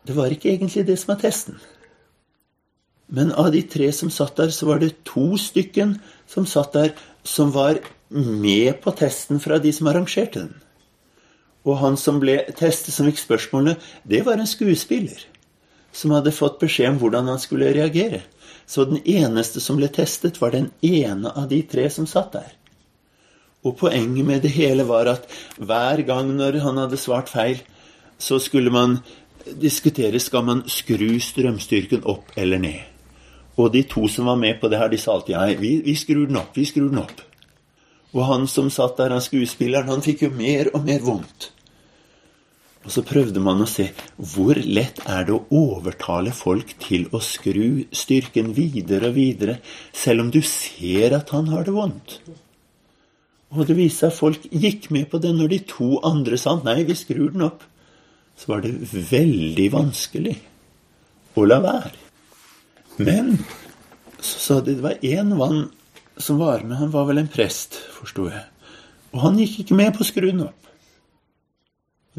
det 0.08 0.16
var 0.16 0.32
ikke 0.32 0.52
egentlig 0.52 0.86
det 0.88 1.00
som 1.00 1.14
var 1.14 1.22
testen. 1.24 1.60
Men 3.10 3.32
av 3.32 3.52
de 3.54 3.64
tre 3.66 3.90
som 3.96 4.12
satt 4.14 4.38
der, 4.38 4.52
så 4.54 4.68
var 4.70 4.80
det 4.84 5.00
to 5.08 5.34
stykken 5.38 5.98
som 6.30 6.46
satt 6.46 6.76
der, 6.76 6.92
som 7.24 7.54
var 7.56 7.80
med 8.10 8.80
på 8.84 8.94
testen 8.98 9.42
fra 9.42 9.58
de 9.62 9.74
som 9.74 9.90
arrangerte 9.90 10.44
den. 10.44 10.54
Og 11.70 11.78
han 11.84 11.98
som 12.02 12.18
ble 12.22 12.40
testet, 12.58 12.96
som 12.96 13.06
fikk 13.10 13.22
spørsmålene, 13.22 13.78
det 14.10 14.24
var 14.26 14.42
en 14.42 14.50
skuespiller 14.50 15.28
som 15.94 16.14
hadde 16.16 16.34
fått 16.34 16.60
beskjed 16.62 16.96
om 16.96 17.00
hvordan 17.02 17.30
han 17.30 17.42
skulle 17.42 17.74
reagere. 17.76 18.24
Så 18.70 18.86
den 18.86 19.02
eneste 19.06 19.62
som 19.62 19.78
ble 19.80 19.90
testet, 19.94 20.40
var 20.42 20.54
den 20.54 20.70
ene 20.86 21.32
av 21.34 21.50
de 21.50 21.62
tre 21.70 21.88
som 21.94 22.08
satt 22.10 22.34
der. 22.38 22.52
Og 23.66 23.76
poenget 23.80 24.26
med 24.26 24.44
det 24.46 24.54
hele 24.56 24.86
var 24.88 25.10
at 25.12 25.26
hver 25.58 26.04
gang 26.08 26.32
når 26.38 26.62
han 26.64 26.78
hadde 26.80 27.00
svart 27.02 27.30
feil, 27.30 27.60
så 28.20 28.40
skulle 28.40 28.72
man 28.72 29.00
diskutere 29.60 30.20
skal 30.20 30.46
man 30.46 30.64
skru 30.70 31.18
strømstyrken 31.24 32.06
opp 32.08 32.32
eller 32.38 32.62
ned. 32.62 32.80
Og 33.60 33.74
de 33.74 33.84
to 33.84 34.08
som 34.08 34.30
var 34.30 34.38
med 34.40 34.62
på 34.62 34.70
det 34.72 34.80
her, 34.80 34.88
de 34.88 34.98
sa 34.98 35.18
alltid 35.18 35.36
nei, 35.36 35.56
vi, 35.60 35.72
vi 35.84 35.96
skrur 36.00 36.28
den 36.30 36.40
opp, 36.40 36.56
vi 36.56 36.68
skrur 36.70 36.88
den 36.92 37.02
opp. 37.02 37.26
Og 38.16 38.26
han 38.26 38.48
som 38.48 38.70
satt 38.74 38.98
der, 38.98 39.12
han 39.14 39.24
skuespilleren, 39.24 39.90
han 39.92 40.06
fikk 40.06 40.24
jo 40.28 40.30
mer 40.34 40.72
og 40.74 40.86
mer 40.86 41.04
vondt. 41.04 41.52
Og 42.90 42.94
så 42.96 43.06
prøvde 43.06 43.42
man 43.46 43.62
å 43.62 43.70
se 43.70 43.86
hvor 44.18 44.58
lett 44.58 45.04
er 45.06 45.28
det 45.28 45.36
å 45.36 45.46
overtale 45.54 46.34
folk 46.34 46.74
til 46.82 47.06
å 47.14 47.22
skru 47.22 47.86
styrken 47.94 48.56
videre 48.58 49.12
og 49.12 49.20
videre, 49.20 49.60
selv 49.94 50.26
om 50.26 50.32
du 50.34 50.42
ser 50.42 51.14
at 51.20 51.30
han 51.36 51.52
har 51.54 51.70
det 51.70 51.76
vondt. 51.78 52.18
Og 53.54 53.62
det 53.70 53.78
viste 53.78 54.08
seg 54.08 54.10
at 54.10 54.18
folk 54.18 54.48
gikk 54.50 54.90
med 54.94 55.06
på 55.12 55.22
det 55.22 55.36
når 55.38 55.54
de 55.54 55.66
to 55.70 56.00
andre 56.06 56.38
sa 56.42 56.58
nei, 56.66 56.82
vi 56.90 56.98
skrur 56.98 57.30
den 57.34 57.46
opp 57.46 57.62
så 58.40 58.54
var 58.54 58.64
det 58.64 58.72
veldig 59.12 59.66
vanskelig 59.74 60.36
å 61.36 61.44
la 61.48 61.60
være. 61.64 61.92
Men 63.04 63.34
så 64.20 64.40
sa 64.46 64.60
de 64.64 64.78
det 64.78 64.86
var 64.86 65.04
én 65.04 65.34
mann 65.36 65.66
som 66.20 66.40
var 66.40 66.64
med, 66.64 66.78
han 66.80 66.94
var 66.94 67.08
vel 67.10 67.20
en 67.22 67.32
prest, 67.32 67.76
forsto 67.96 68.30
jeg. 68.32 68.46
Og 69.12 69.24
han 69.26 69.40
gikk 69.42 69.62
ikke 69.64 69.80
med 69.80 69.92
på 69.96 70.06
å 70.06 70.08
skru 70.08 70.30
den 70.30 70.46
opp. 70.48 70.69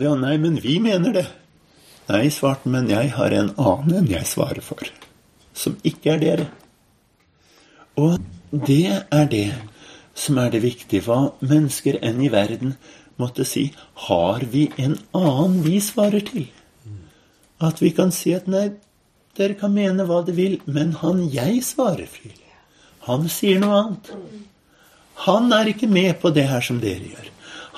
Var 0.01 0.17
nei, 0.17 0.37
men 0.41 0.57
vi 0.65 0.79
mener 0.81 1.13
det. 1.13 1.27
Nei, 2.09 2.31
svarte 2.33 2.65
han, 2.65 2.73
men 2.73 2.89
jeg 2.89 3.13
har 3.19 3.35
en 3.37 3.51
annen 3.61 3.99
enn 3.99 4.09
jeg 4.09 4.29
svarer 4.31 4.65
for, 4.65 4.87
som 5.53 5.77
ikke 5.87 6.15
er 6.15 6.23
dere. 6.23 6.47
Og 8.01 8.17
det 8.51 9.03
er 9.13 9.29
det 9.31 9.51
som 10.17 10.39
er 10.41 10.55
det 10.55 10.63
viktige. 10.65 11.05
Hva 11.05 11.35
mennesker 11.45 11.99
enn 12.01 12.23
i 12.25 12.31
verden 12.33 12.79
måtte 13.21 13.45
si 13.45 13.67
har 14.07 14.47
vi 14.49 14.71
en 14.81 14.97
annen 15.17 15.61
vi 15.67 15.77
svarer 15.85 16.25
til? 16.25 16.49
At 17.61 17.83
vi 17.85 17.93
kan 17.93 18.09
si 18.15 18.33
at 18.33 18.49
nei, 18.49 18.71
dere 19.37 19.59
kan 19.61 19.75
mene 19.77 20.09
hva 20.09 20.23
dere 20.25 20.39
vil, 20.39 20.57
men 20.65 20.97
han 21.03 21.27
jeg 21.29 21.61
svarer 21.67 22.09
til, 22.09 22.33
han 23.05 23.29
sier 23.33 23.61
noe 23.61 23.77
annet. 23.83 24.15
Han 25.27 25.53
er 25.53 25.69
ikke 25.75 25.89
med 25.93 26.17
på 26.23 26.33
det 26.33 26.47
her 26.49 26.65
som 26.65 26.81
dere 26.81 27.13
gjør. 27.13 27.29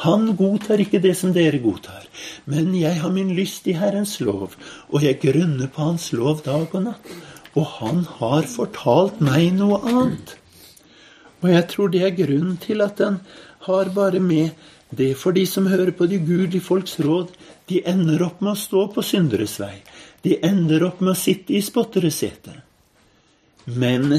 Han 0.02 0.32
godtar 0.36 0.82
ikke 0.82 1.00
det 1.02 1.14
som 1.18 1.34
dere 1.34 1.60
godtar. 1.62 2.06
Men 2.50 2.72
jeg 2.74 2.98
har 3.02 3.12
min 3.14 3.30
lyst 3.36 3.68
i 3.70 3.76
Herrens 3.78 4.16
lov, 4.20 4.56
og 4.90 5.04
jeg 5.04 5.20
grunner 5.22 5.70
på 5.70 5.86
Hans 5.86 6.10
lov 6.16 6.42
dag 6.46 6.66
og 6.72 6.86
natt. 6.88 7.12
Og 7.54 7.66
han 7.78 8.06
har 8.18 8.48
fortalt 8.48 9.20
meg 9.20 9.52
noe 9.54 9.78
annet. 9.84 10.36
Og 11.42 11.50
jeg 11.52 11.66
tror 11.70 11.90
det 11.92 12.02
er 12.06 12.16
grunnen 12.16 12.56
til 12.62 12.80
at 12.80 12.96
den 12.98 13.20
har 13.66 13.92
bare 13.94 14.22
med 14.22 14.50
det 14.92 15.14
for 15.16 15.32
de 15.32 15.44
som 15.48 15.66
hører 15.66 15.92
på 15.96 16.06
de 16.06 16.18
gudelige 16.20 16.64
folks 16.64 16.98
råd, 17.00 17.30
de 17.68 17.80
ender 17.88 18.22
opp 18.26 18.42
med 18.42 18.54
å 18.54 18.60
stå 18.60 18.86
på 18.92 19.04
synderes 19.06 19.56
vei. 19.60 19.74
De 20.24 20.36
ender 20.44 20.84
opp 20.86 21.00
med 21.00 21.14
å 21.14 21.18
sitte 21.18 21.54
i 21.56 21.62
spotteres 21.64 22.20
sete. 22.20 22.54
Men 23.64 24.10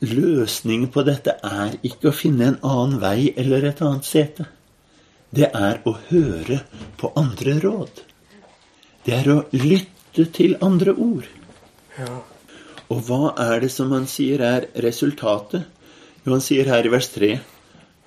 løsningen 0.00 0.88
på 0.94 1.04
dette 1.04 1.36
er 1.44 1.76
ikke 1.86 2.10
å 2.10 2.16
finne 2.16 2.48
en 2.48 2.58
annen 2.64 3.00
vei 3.02 3.34
eller 3.36 3.68
et 3.68 3.82
annet 3.84 4.08
sete. 4.08 4.48
Det 5.30 5.50
er 5.54 5.80
å 5.86 5.94
høre 6.08 6.62
på 6.98 7.12
andre 7.18 7.58
råd. 7.62 8.02
Det 9.06 9.14
er 9.14 9.30
å 9.30 9.38
lytte 9.54 10.26
til 10.34 10.56
andre 10.60 10.94
ord. 10.94 11.28
Ja. 11.98 12.18
Og 12.90 13.04
hva 13.06 13.34
er 13.38 13.62
det 13.62 13.70
som 13.70 13.92
han 13.94 14.08
sier 14.10 14.42
er 14.42 14.66
resultatet? 14.82 15.68
Jo, 16.24 16.34
han 16.34 16.42
sier 16.44 16.68
her 16.68 16.86
i 16.86 16.92
vers 16.92 17.08
3 17.14 17.34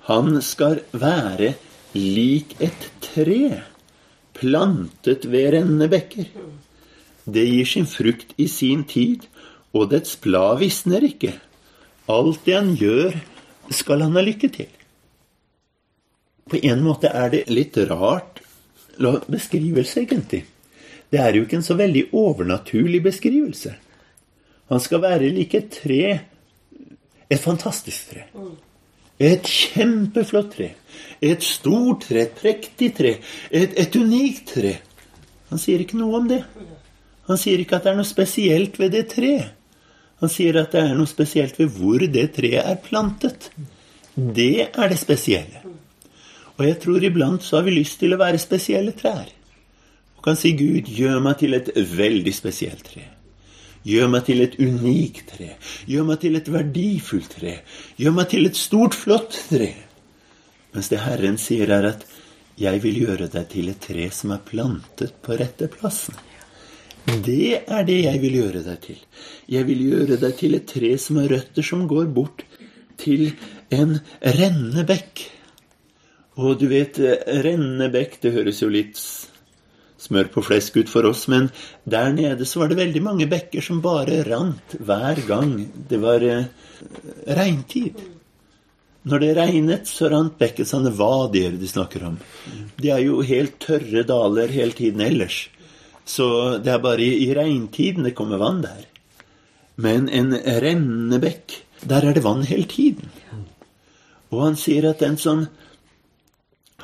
han 0.04 0.36
skal 0.44 0.82
være 0.92 1.54
lik 1.96 2.50
et 2.60 2.88
tre 3.00 3.62
plantet 4.36 5.24
ved 5.32 5.54
rennende 5.54 5.88
bekker. 5.88 6.28
Det 7.24 7.44
gir 7.48 7.68
sin 7.70 7.88
frukt 7.88 8.34
i 8.36 8.44
sin 8.52 8.82
tid, 8.84 9.24
og 9.72 9.88
dets 9.94 10.18
blad 10.20 10.60
visner 10.60 11.06
ikke. 11.08 11.32
Alt 12.12 12.44
det 12.44 12.58
han 12.58 12.74
gjør, 12.76 13.16
skal 13.72 14.04
han 14.04 14.18
ha 14.18 14.24
lykke 14.26 14.50
til. 14.52 14.68
På 16.50 16.60
en 16.60 16.82
måte 16.84 17.08
er 17.08 17.30
det 17.32 17.46
litt 17.52 17.76
rart 17.88 18.42
beskrivelse, 19.30 20.04
egentlig. 20.04 20.44
Det 21.10 21.20
er 21.20 21.36
jo 21.36 21.44
ikke 21.44 21.58
en 21.60 21.66
så 21.66 21.76
veldig 21.78 22.08
overnaturlig 22.12 23.00
beskrivelse. 23.04 23.74
Han 24.72 24.80
skal 24.80 25.02
være 25.02 25.32
like 25.32 25.58
et 25.60 25.72
tre, 25.72 26.04
et 27.30 27.40
fantastisk 27.40 28.12
tre. 28.12 28.24
Et 29.20 29.46
kjempeflott 29.46 30.50
tre. 30.56 30.70
Et 31.22 31.42
stort 31.42 32.08
tre, 32.08 32.24
et 32.24 32.34
prektig 32.34 32.90
tre, 32.96 33.16
et, 33.50 33.76
et 33.78 33.96
unikt 33.96 34.56
tre. 34.56 34.78
Han 35.50 35.60
sier 35.60 35.84
ikke 35.84 36.00
noe 36.00 36.18
om 36.18 36.26
det. 36.28 36.42
Han 37.28 37.40
sier 37.40 37.60
ikke 37.62 37.78
at 37.78 37.86
det 37.86 37.92
er 37.92 38.00
noe 38.00 38.08
spesielt 38.08 38.80
ved 38.80 38.92
det 38.96 39.06
treet. 39.14 39.52
Han 40.22 40.30
sier 40.32 40.56
at 40.60 40.72
det 40.72 40.82
er 40.82 40.96
noe 40.96 41.10
spesielt 41.10 41.58
ved 41.60 41.72
hvor 41.76 42.00
det 42.00 42.28
treet 42.36 42.64
er 42.64 42.80
plantet. 42.80 43.50
Det 44.14 44.68
er 44.70 44.90
det 44.90 44.98
spesielle. 45.00 45.62
Og 46.58 46.66
jeg 46.68 46.78
tror 46.84 47.04
iblant 47.04 47.42
så 47.42 47.58
har 47.58 47.66
vi 47.66 47.74
lyst 47.78 47.98
til 48.02 48.14
å 48.14 48.20
være 48.20 48.38
spesielle 48.42 48.94
trær. 48.96 49.26
Og 50.18 50.22
kan 50.26 50.38
si 50.38 50.54
Gud, 50.56 50.86
gjør 50.86 51.20
meg 51.24 51.40
til 51.42 51.56
et 51.56 51.70
veldig 51.74 52.34
spesielt 52.34 52.84
tre. 52.86 53.08
Gjør 53.84 54.08
meg 54.08 54.24
til 54.24 54.40
et 54.40 54.54
unikt 54.56 55.34
tre. 55.34 55.50
Gjør 55.90 56.06
meg 56.08 56.20
til 56.22 56.38
et 56.38 56.52
verdifullt 56.52 57.34
tre. 57.36 57.56
Gjør 58.00 58.14
meg 58.16 58.30
til 58.32 58.48
et 58.48 58.56
stort, 58.56 58.96
flott 58.96 59.36
tre. 59.50 59.74
Mens 60.74 60.88
det 60.90 61.02
Herren 61.04 61.36
sier, 61.38 61.70
er 61.70 61.90
at 61.92 62.06
'jeg 62.58 62.82
vil 62.82 63.00
gjøre 63.02 63.28
deg 63.28 63.48
til 63.50 63.68
et 63.68 63.80
tre 63.80 64.10
som 64.10 64.30
er 64.30 64.38
plantet 64.38 65.12
på 65.22 65.36
rette 65.38 65.68
plassen'. 65.68 66.14
Det 67.04 67.64
er 67.68 67.84
det 67.84 68.04
jeg 68.04 68.20
vil 68.22 68.34
gjøre 68.40 68.62
deg 68.64 68.80
til. 68.80 68.98
Jeg 69.48 69.66
vil 69.66 69.80
gjøre 69.90 70.16
deg 70.16 70.36
til 70.38 70.54
et 70.54 70.66
tre 70.66 70.96
som 70.98 71.16
har 71.16 71.28
røtter 71.28 71.62
som 71.62 71.88
går 71.88 72.06
bort 72.14 72.44
til 72.96 73.34
en 73.70 73.98
rennende 74.22 74.86
bekk. 74.88 75.30
Og 76.40 76.58
du 76.58 76.66
vet, 76.70 76.98
rennende 77.44 77.90
bekk, 77.94 78.18
det 78.24 78.34
høres 78.34 78.62
jo 78.62 78.70
litt 78.72 78.98
smør 80.04 80.28
på 80.34 80.42
flesk 80.44 80.76
ut 80.80 80.90
for 80.90 81.06
oss, 81.08 81.26
men 81.32 81.48
der 81.88 82.10
nede 82.12 82.46
så 82.48 82.62
var 82.62 82.72
det 82.72 82.80
veldig 82.80 83.02
mange 83.04 83.28
bekker 83.30 83.64
som 83.64 83.82
bare 83.84 84.22
rant 84.26 84.76
hver 84.80 85.22
gang 85.28 85.54
det 85.88 86.00
var 86.02 86.24
eh, 86.26 86.50
regntid. 87.38 88.02
Når 89.04 89.20
det 89.20 89.32
regnet, 89.36 89.88
så 89.88 90.08
rant 90.08 90.38
bekket 90.40 90.68
sånne 90.68 90.92
vadier 90.96 91.56
de 91.60 91.68
snakker 91.68 92.06
om. 92.08 92.16
De 92.80 92.90
er 92.92 93.02
jo 93.04 93.20
helt 93.24 93.58
tørre 93.60 94.04
daler 94.08 94.52
hele 94.52 94.72
tiden 94.76 95.02
ellers. 95.04 95.42
Så 96.08 96.58
det 96.64 96.72
er 96.72 96.80
bare 96.84 97.04
i, 97.04 97.26
i 97.26 97.34
regntiden 97.36 98.08
det 98.08 98.14
kommer 98.16 98.40
vann 98.40 98.62
der. 98.64 98.86
Men 99.76 100.08
en 100.08 100.32
rennende 100.32 101.20
bekk, 101.20 101.58
der 101.84 102.08
er 102.08 102.16
det 102.16 102.24
vann 102.24 102.46
hele 102.48 102.68
tiden. 102.70 103.12
Og 104.32 104.40
han 104.46 104.56
sier 104.58 104.88
at 104.88 105.04
den 105.04 105.20
som 105.20 105.44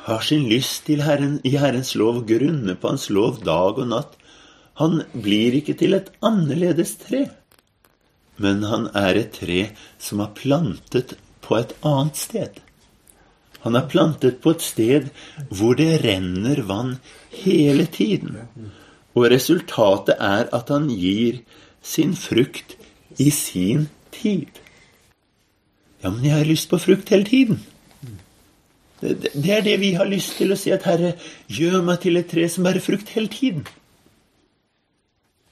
har 0.05 0.23
sin 0.25 0.47
lyst 0.49 0.89
Herren, 0.89 1.39
i 1.43 1.57
Herrens 1.57 1.93
lov, 1.95 2.23
grunner 2.25 2.75
på 2.75 2.89
Hans 2.89 3.09
lov 3.09 3.43
dag 3.45 3.77
og 3.77 3.87
natt. 3.91 4.17
Han 4.81 5.03
blir 5.13 5.53
ikke 5.59 5.75
til 5.77 5.93
et 5.93 6.09
annerledes 6.25 6.95
tre, 7.03 7.27
men 8.41 8.63
han 8.65 8.87
er 8.97 9.19
et 9.19 9.33
tre 9.35 9.61
som 10.01 10.23
er 10.23 10.33
plantet 10.37 11.17
på 11.45 11.59
et 11.59 11.75
annet 11.85 12.17
sted. 12.17 12.61
Han 13.61 13.77
er 13.77 13.89
plantet 13.91 14.39
på 14.41 14.55
et 14.55 14.63
sted 14.65 15.09
hvor 15.53 15.77
det 15.77 16.01
renner 16.01 16.63
vann 16.65 16.95
hele 17.43 17.85
tiden. 17.85 18.39
Og 19.13 19.27
resultatet 19.29 20.17
er 20.17 20.49
at 20.55 20.71
han 20.73 20.89
gir 20.89 21.43
sin 21.81 22.15
frukt 22.17 22.73
i 23.21 23.29
sin 23.29 23.89
tid. 24.15 24.49
Ja, 26.01 26.09
men 26.09 26.25
jeg 26.25 26.39
har 26.39 26.49
lyst 26.49 26.71
på 26.71 26.81
frukt 26.81 27.13
hele 27.13 27.27
tiden. 27.27 27.61
Det 29.01 29.49
er 29.49 29.63
det 29.65 29.79
vi 29.81 29.93
har 29.97 30.05
lyst 30.05 30.35
til 30.37 30.53
å 30.53 30.57
si, 30.59 30.69
at 30.73 30.85
Herre, 30.85 31.15
gjør 31.49 31.81
meg 31.85 32.03
til 32.03 32.19
et 32.19 32.29
tre 32.29 32.45
som 32.49 32.65
bærer 32.67 32.83
frukt 32.83 33.09
hele 33.15 33.31
tiden. 33.33 33.65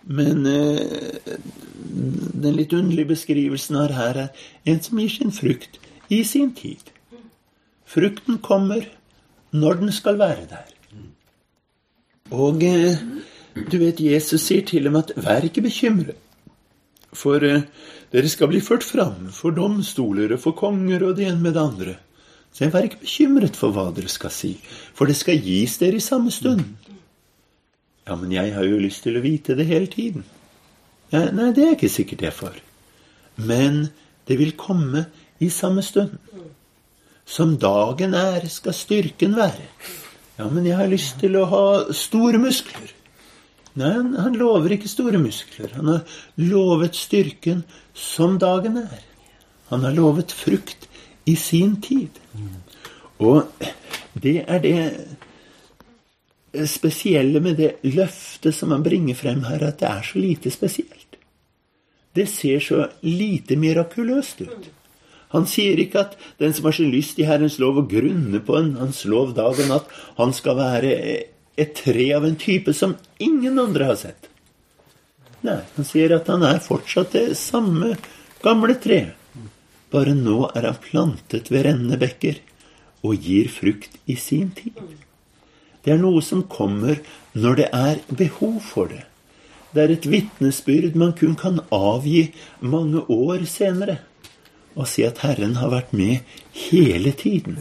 Men 0.09 0.45
eh, 0.45 1.35
den 2.43 2.55
litt 2.57 2.73
underlige 2.73 3.11
beskrivelsen 3.13 3.77
her, 3.81 3.95
her 3.97 4.21
er 4.25 4.45
en 4.69 4.81
som 4.85 5.01
gir 5.01 5.11
sin 5.13 5.33
frukt 5.33 5.79
i 6.09 6.21
sin 6.25 6.53
tid. 6.57 6.93
Frukten 7.89 8.37
kommer 8.45 8.85
når 9.51 9.81
den 9.81 9.93
skal 9.93 10.19
være 10.21 10.45
der. 10.49 10.69
Og 12.29 12.63
eh, 12.63 13.01
du 13.71 13.77
vet, 13.81 14.01
Jesus 14.01 14.45
sier 14.45 14.65
til 14.65 14.85
dem 14.85 14.97
at 14.99 15.13
vær 15.17 15.45
ikke 15.45 15.65
bekymret, 15.65 16.17
for 17.13 17.41
eh, 17.45 17.65
dere 18.13 18.29
skal 18.29 18.51
bli 18.51 18.61
ført 18.61 18.85
fram 18.85 19.31
for 19.33 19.53
domstoler 19.57 20.35
og 20.35 20.43
for 20.43 20.57
konger 20.57 21.07
og 21.07 21.17
det 21.17 21.29
ene 21.31 21.41
med 21.41 21.57
det 21.57 21.65
andre. 21.65 21.95
Så 22.53 22.67
vær 22.73 22.87
ikke 22.87 23.03
bekymret 23.03 23.55
for 23.55 23.71
hva 23.75 23.89
dere 23.95 24.11
skal 24.11 24.33
si, 24.33 24.55
for 24.97 25.07
det 25.07 25.15
skal 25.19 25.39
gis 25.39 25.77
dere 25.79 25.99
i 25.99 26.03
samme 26.03 26.31
stund. 26.33 26.65
Ja, 28.09 28.15
men 28.17 28.33
jeg 28.33 28.55
har 28.55 28.65
jo 28.65 28.81
lyst 28.81 29.05
til 29.05 29.19
å 29.19 29.23
vite 29.23 29.55
det 29.55 29.67
hele 29.69 29.87
tiden. 29.87 30.25
Ja, 31.13 31.27
nei, 31.33 31.51
det 31.53 31.65
er 31.65 31.75
ikke 31.75 31.91
sikkert 31.93 32.25
jeg 32.25 32.35
får. 32.35 32.57
Men 33.37 33.87
det 34.27 34.39
vil 34.41 34.55
komme 34.57 35.05
i 35.39 35.49
samme 35.53 35.83
stund. 35.85 36.17
Som 37.29 37.55
dagen 37.61 38.15
er, 38.17 38.47
skal 38.49 38.73
styrken 38.73 39.37
være. 39.37 39.67
Ja, 40.39 40.47
men 40.49 40.65
jeg 40.65 40.79
har 40.79 40.89
lyst 40.89 41.19
til 41.21 41.37
å 41.37 41.45
ha 41.51 41.65
store 41.93 42.41
muskler. 42.41 42.95
Nei, 43.77 43.93
han, 43.93 44.35
lover 44.39 44.73
ikke 44.75 44.89
store 44.89 45.21
muskler. 45.21 45.71
Han 45.77 45.93
har 45.93 46.19
lovet 46.41 46.97
styrken 46.97 47.61
som 47.93 48.39
dagen 48.41 48.81
er. 48.81 49.03
Han 49.69 49.85
har 49.85 49.93
lovet 49.93 50.33
frukt 50.33 50.88
i 51.29 51.35
sin 51.37 51.77
tid. 51.81 52.09
Og 53.19 53.45
det 54.13 54.37
er 54.47 54.63
det 54.63 54.79
spesielle 56.69 57.41
med 57.43 57.59
det 57.59 57.75
løftet 57.85 58.55
som 58.55 58.73
han 58.73 58.83
bringer 58.85 59.17
frem 59.17 59.43
her, 59.45 59.67
at 59.67 59.79
det 59.81 59.89
er 59.89 60.03
så 60.05 60.19
lite 60.19 60.51
spesielt. 60.51 61.19
Det 62.15 62.25
ser 62.29 62.59
så 62.63 62.87
lite 63.05 63.55
mirakuløst 63.59 64.41
ut. 64.41 64.69
Han 65.29 65.45
sier 65.45 65.77
ikke 65.77 66.01
at 66.07 66.15
den 66.41 66.55
som 66.57 66.65
har 66.65 66.73
sin 66.73 66.89
lyst 66.89 67.19
i 67.21 67.27
Herrens 67.27 67.59
lov 67.61 67.77
og 67.83 67.91
grunner 67.91 68.41
på 68.41 68.55
en 68.57 68.71
hans 68.79 69.03
lov 69.05 69.35
dag 69.37 69.53
og 69.53 69.69
natt, 69.69 69.91
han 70.17 70.33
skal 70.33 70.57
være 70.57 70.95
et 71.59 71.75
tre 71.77 72.07
av 72.15 72.25
en 72.25 72.39
type 72.39 72.73
som 72.73 72.95
ingen 73.21 73.59
andre 73.61 73.91
har 73.91 73.99
sett. 73.99 74.29
Nei, 75.45 75.61
han 75.75 75.87
sier 75.87 76.17
at 76.17 76.27
han 76.31 76.43
er 76.47 76.59
fortsatt 76.63 77.13
det 77.13 77.37
samme 77.37 77.93
gamle 78.41 78.75
treet. 78.81 79.18
Bare 79.93 80.13
nå 80.13 80.51
er 80.53 80.67
han 80.69 80.81
plantet 80.83 81.49
ved 81.51 81.65
rennende 81.65 81.97
bekker 82.01 82.41
og 83.05 83.21
gir 83.25 83.47
frukt 83.51 83.95
i 84.05 84.15
sin 84.19 84.51
tid. 84.55 84.75
Det 85.83 85.93
er 85.95 86.01
noe 86.01 86.21
som 86.25 86.43
kommer 86.51 86.99
når 87.33 87.61
det 87.61 87.69
er 87.75 88.01
behov 88.09 88.59
for 88.65 88.91
det. 88.91 89.05
Det 89.73 89.83
er 89.83 89.93
et 89.93 90.07
vitnesbyrd 90.09 90.97
man 90.97 91.13
kun 91.17 91.35
kan 91.37 91.61
avgi 91.73 92.29
mange 92.59 93.05
år 93.09 93.45
senere. 93.49 93.99
Og 94.75 94.87
si 94.89 95.03
at 95.05 95.21
Herren 95.23 95.55
har 95.59 95.71
vært 95.73 95.93
med 95.93 96.25
hele 96.69 97.13
tiden. 97.17 97.57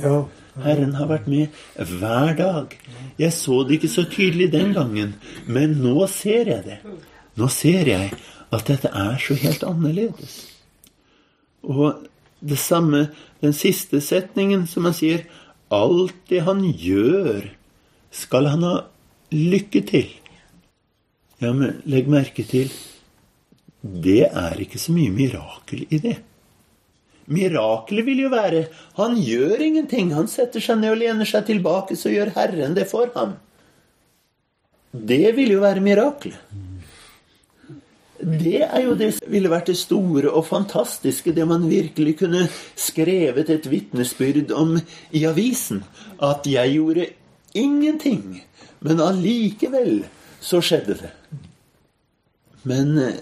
Herren 0.59 0.95
har 0.99 1.09
vært 1.11 1.29
med 1.31 1.55
hver 1.77 2.35
dag. 2.39 2.75
Jeg 3.21 3.33
så 3.37 3.63
det 3.65 3.79
ikke 3.79 3.93
så 3.93 4.05
tydelig 4.11 4.51
den 4.53 4.75
gangen, 4.77 5.15
men 5.47 5.79
nå 5.83 6.07
ser 6.13 6.51
jeg 6.53 6.65
det. 6.67 6.79
Nå 7.39 7.49
ser 7.53 7.89
jeg 7.93 8.13
at 8.53 8.69
dette 8.69 8.91
er 8.91 9.19
så 9.23 9.37
helt 9.39 9.65
annerledes. 9.67 10.39
Og 11.63 12.09
det 12.41 12.59
samme 12.61 13.09
den 13.43 13.55
siste 13.57 14.01
setningen 14.05 14.67
som 14.71 14.89
han 14.89 14.97
sier 14.97 15.27
Alt 15.69 16.17
det 16.31 16.47
han 16.47 16.63
gjør, 16.65 17.43
skal 18.09 18.47
han 18.49 18.63
ha 18.65 18.77
lykke 19.35 19.83
til. 19.85 20.07
Ja, 21.43 21.53
men 21.53 21.83
legg 21.85 22.09
merke 22.09 22.43
til 22.49 22.71
Det 23.83 24.23
er 24.27 24.57
ikke 24.59 24.81
så 24.81 24.95
mye 24.97 25.13
mirakel 25.13 25.85
i 25.93 26.01
det. 26.03 26.17
Mirakelet 27.29 28.07
vil 28.07 28.25
jo 28.25 28.31
være 28.33 28.65
han 28.97 29.19
gjør 29.21 29.61
ingenting. 29.61 30.15
Han 30.17 30.31
setter 30.33 30.65
seg 30.65 30.81
ned 30.81 30.95
og 30.95 31.03
lener 31.03 31.29
seg 31.29 31.45
tilbake, 31.47 31.97
så 32.01 32.11
gjør 32.11 32.33
Herren 32.39 32.75
det 32.79 32.89
for 32.89 33.13
ham. 33.15 33.37
Det 34.91 35.37
vil 35.37 35.53
jo 35.53 35.61
være 35.63 35.85
mirakelet. 35.85 36.41
Det 38.19 38.65
er 38.67 38.81
jo 38.83 38.97
det 38.99 39.13
som 39.15 39.31
ville 39.31 39.51
vært 39.51 39.71
det 39.71 39.77
store 39.79 40.33
og 40.35 40.47
fantastiske, 40.49 41.33
det 41.35 41.45
man 41.47 41.69
virkelig 41.71 42.17
kunne 42.19 42.49
skrevet 42.75 43.51
et 43.55 43.69
vitnesbyrd 43.71 44.51
om 44.59 44.75
i 45.15 45.23
avisen. 45.29 45.85
At 46.19 46.47
jeg 46.51 46.75
gjorde 46.75 47.07
ingenting, 47.55 48.41
men 48.83 49.03
allikevel 49.03 50.03
så 50.43 50.61
skjedde 50.63 50.99
det. 50.99 51.13
Men 52.67 52.99
eh, 52.99 53.21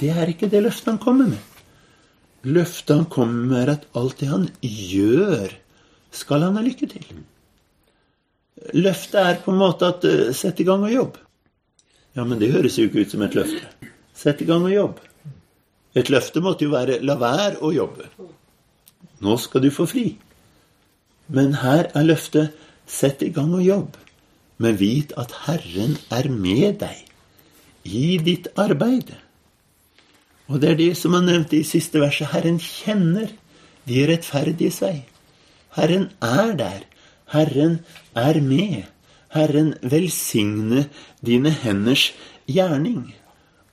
det 0.00 0.14
er 0.16 0.32
ikke 0.32 0.48
det 0.48 0.64
løftet 0.64 0.94
han 0.94 1.02
kommer 1.02 1.28
med. 1.34 1.42
Løftet 2.42 2.96
han 2.96 3.06
kommer 3.12 3.44
med, 3.50 3.58
er 3.60 3.74
at 3.76 3.86
alt 3.98 4.18
det 4.20 4.30
han 4.32 4.48
gjør, 4.64 5.52
skal 6.12 6.48
han 6.48 6.56
ha 6.58 6.64
lykke 6.64 6.88
til. 6.88 7.04
Løftet 8.72 9.20
er 9.20 9.40
på 9.44 9.52
en 9.52 9.60
måte 9.60 9.88
at 9.92 10.04
uh, 10.06 10.32
sett 10.36 10.60
i 10.62 10.66
gang 10.66 10.82
og 10.86 10.92
jobb. 10.92 11.20
Ja, 12.16 12.24
men 12.24 12.40
det 12.40 12.52
høres 12.52 12.76
jo 12.78 12.88
ikke 12.88 13.04
ut 13.04 13.14
som 13.14 13.24
et 13.24 13.36
løfte. 13.38 13.91
Sett 14.14 14.42
i 14.42 14.48
gang 14.48 14.64
og 14.64 14.74
jobb. 14.74 15.00
Et 15.94 16.08
løfte 16.08 16.40
måtte 16.40 16.64
jo 16.64 16.72
være 16.72 17.00
'la 17.00 17.16
være 17.20 17.56
å 17.60 17.72
jobbe'. 17.72 18.08
Nå 19.20 19.36
skal 19.36 19.62
du 19.62 19.70
få 19.70 19.86
fri. 19.86 20.18
Men 21.28 21.54
her 21.54 21.90
er 21.94 22.04
løftet 22.04 22.52
'sett 22.86 23.22
i 23.22 23.30
gang 23.30 23.54
og 23.54 23.62
jobb', 23.62 23.96
men 24.58 24.78
vit 24.78 25.12
at 25.16 25.32
Herren 25.46 25.98
er 26.10 26.28
med 26.28 26.78
deg 26.80 27.04
i 27.84 28.18
ditt 28.18 28.48
arbeid. 28.56 29.14
Og 30.48 30.60
det 30.60 30.70
er 30.70 30.74
det 30.74 30.96
som 30.96 31.14
han 31.14 31.26
nevnte 31.26 31.56
i 31.56 31.66
siste 31.66 32.00
verset. 32.00 32.28
Herren 32.32 32.58
kjenner 32.58 33.28
de 33.88 34.06
rettferdige 34.06 34.72
vei. 34.80 35.04
Herren 35.76 36.10
er 36.20 36.52
der. 36.56 36.82
Herren 37.32 37.80
er 38.14 38.40
med. 38.40 38.84
Herren 39.32 39.74
velsigne 39.82 40.88
dine 41.24 41.50
henders 41.50 42.12
gjerning. 42.46 43.14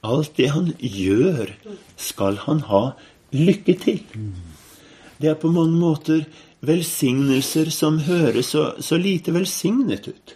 Alt 0.04 0.38
det 0.38 0.52
han 0.54 0.72
gjør, 0.80 1.52
skal 2.00 2.40
han 2.46 2.62
ha 2.70 2.84
lykke 3.36 3.76
til. 3.82 4.04
Det 5.20 5.28
er 5.28 5.40
på 5.40 5.52
mange 5.52 5.76
måter 5.76 6.24
velsignelser 6.64 7.72
som 7.72 8.00
høres 8.06 8.54
så, 8.56 8.74
så 8.80 9.00
lite 9.00 9.34
velsignet 9.36 10.08
ut. 10.08 10.36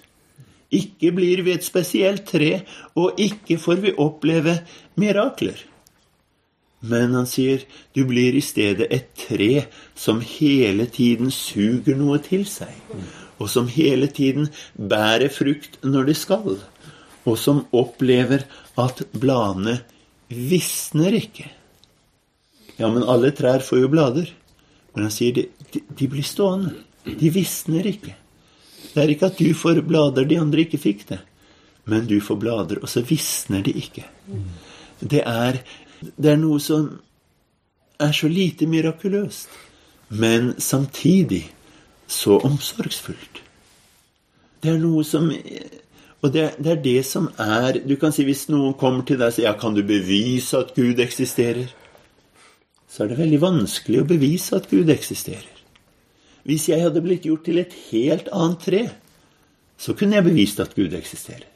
Ikke 0.73 1.13
blir 1.15 1.43
vi 1.45 1.53
et 1.53 1.63
spesielt 1.63 2.25
tre, 2.27 2.63
og 2.95 3.19
ikke 3.21 3.59
får 3.61 3.83
vi 3.83 3.95
oppleve 4.01 4.57
mirakler. 4.99 5.59
Men 6.83 7.13
han 7.15 7.27
sier 7.29 7.63
du 7.95 8.03
blir 8.09 8.35
i 8.35 8.43
stedet 8.43 8.89
et 8.91 9.11
tre 9.15 9.67
som 9.95 10.19
hele 10.19 10.89
tiden 10.91 11.31
suger 11.31 11.95
noe 11.95 12.19
til 12.25 12.43
seg, 12.49 12.73
og 13.39 13.47
som 13.53 13.69
hele 13.71 14.09
tiden 14.11 14.49
bærer 14.75 15.31
frukt 15.31 15.79
når 15.85 16.11
det 16.11 16.17
skal 16.19 16.57
og 17.23 17.37
som 17.39 17.63
opplever 17.71 18.45
at 18.79 19.03
bladene 19.11 19.77
visner 20.27 21.15
ikke. 21.17 21.45
Ja, 22.77 22.89
men 22.89 23.05
alle 23.05 23.31
trær 23.35 23.63
får 23.63 23.83
jo 23.83 23.91
blader. 23.91 24.31
Men 24.93 25.07
han 25.07 25.13
sier 25.13 25.35
de, 25.35 25.45
de, 25.71 26.07
blir 26.09 26.25
stående. 26.25 26.73
De 27.05 27.29
visner 27.33 27.87
ikke. 27.89 28.15
Det 28.93 29.01
er 29.01 29.13
ikke 29.13 29.31
at 29.31 29.39
du 29.39 29.53
får 29.57 29.81
blader 29.87 30.27
de 30.29 30.39
andre 30.41 30.65
ikke 30.65 30.81
fikk 30.81 31.07
det. 31.13 31.21
Men 31.89 32.05
du 32.07 32.19
får 32.23 32.39
blader, 32.39 32.79
og 32.79 32.89
så 32.89 33.03
visner 33.03 33.63
de 33.65 33.73
ikke. 33.75 34.05
Det 35.01 35.23
er, 35.27 35.59
det 36.15 36.29
er 36.31 36.39
noe 36.39 36.61
som 36.63 36.87
er 38.03 38.13
så 38.15 38.29
lite 38.31 38.67
mirakuløst, 38.69 39.49
men 40.15 40.53
samtidig 40.61 41.43
så 42.07 42.37
omsorgsfullt. 42.45 43.41
Det 44.63 44.71
er 44.71 44.79
noe 44.79 45.03
som 45.03 45.27
og 46.23 46.31
det, 46.31 46.43
det, 46.57 46.71
er 46.71 46.81
det 46.83 46.99
som 47.05 47.27
er 47.37 47.81
Du 47.83 47.97
kan 47.99 48.13
si 48.15 48.23
hvis 48.23 48.47
noen 48.51 48.77
kommer 48.79 49.03
til 49.03 49.19
deg 49.19 49.27
og 49.27 49.35
sier 49.35 49.49
ja, 49.49 49.55
kan 49.59 49.75
du 49.75 49.83
bevise 49.83 50.61
at 50.63 50.71
Gud 50.77 51.01
eksisterer? 51.03 51.67
Så 52.87 53.03
er 53.03 53.11
det 53.11 53.19
veldig 53.19 53.41
vanskelig 53.41 54.03
å 54.03 54.07
bevise 54.07 54.55
at 54.55 54.69
Gud 54.71 54.91
eksisterer. 54.93 55.49
Hvis 56.47 56.67
jeg 56.69 56.83
hadde 56.83 57.01
blitt 57.03 57.25
gjort 57.25 57.43
til 57.47 57.59
et 57.59 57.73
helt 57.89 58.29
annet 58.35 58.61
tre, 58.63 58.83
så 59.79 59.95
kunne 59.97 60.19
jeg 60.19 60.27
bevist 60.27 60.61
at 60.63 60.75
Gud 60.77 60.93
eksisterer. 60.95 61.47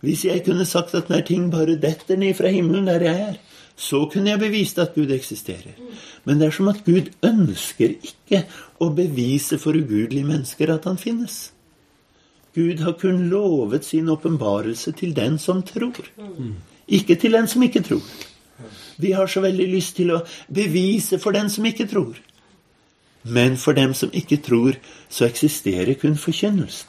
Hvis 0.00 0.24
jeg 0.24 0.44
kunne 0.46 0.66
sagt 0.66 0.94
at 0.94 1.10
når 1.10 1.26
ting 1.26 1.48
bare 1.50 1.76
detter 1.78 2.18
ned 2.18 2.38
fra 2.38 2.50
himmelen 2.54 2.86
der 2.88 3.04
jeg 3.06 3.28
er, 3.28 3.38
Så 3.78 4.08
kunne 4.10 4.30
jeg 4.32 4.40
bevist 4.40 4.78
at 4.82 4.94
Gud 4.94 5.10
eksisterer. 5.14 5.76
Men 6.24 6.40
det 6.40 6.48
er 6.48 6.50
som 6.50 6.68
at 6.68 6.80
Gud 6.82 7.12
ønsker 7.22 7.92
ikke 7.94 8.40
å 8.82 8.88
bevise 8.90 9.58
for 9.62 9.78
ugudelige 9.78 10.26
mennesker 10.26 10.72
at 10.74 10.88
han 10.90 10.98
finnes. 10.98 11.52
Gud 12.58 12.82
har 12.82 12.96
kun 12.98 13.28
lovet 13.30 13.86
sin 13.86 14.08
åpenbarelse 14.10 14.92
til 14.98 15.14
den 15.16 15.38
som 15.38 15.62
tror. 15.62 16.02
Ikke 16.88 17.14
til 17.14 17.36
den 17.38 17.46
som 17.46 17.62
ikke 17.62 17.84
tror. 17.86 18.02
Vi 18.98 19.12
har 19.12 19.26
så 19.30 19.40
veldig 19.44 19.68
lyst 19.70 19.96
til 19.96 20.10
å 20.10 20.24
bevise 20.50 21.20
for 21.22 21.36
den 21.36 21.50
som 21.50 21.66
ikke 21.68 21.86
tror. 21.86 22.16
Men 23.22 23.56
for 23.56 23.76
dem 23.78 23.94
som 23.94 24.10
ikke 24.12 24.40
tror, 24.42 24.78
så 25.08 25.28
eksisterer 25.28 25.94
kun 26.00 26.16
forkynnelsen. 26.18 26.88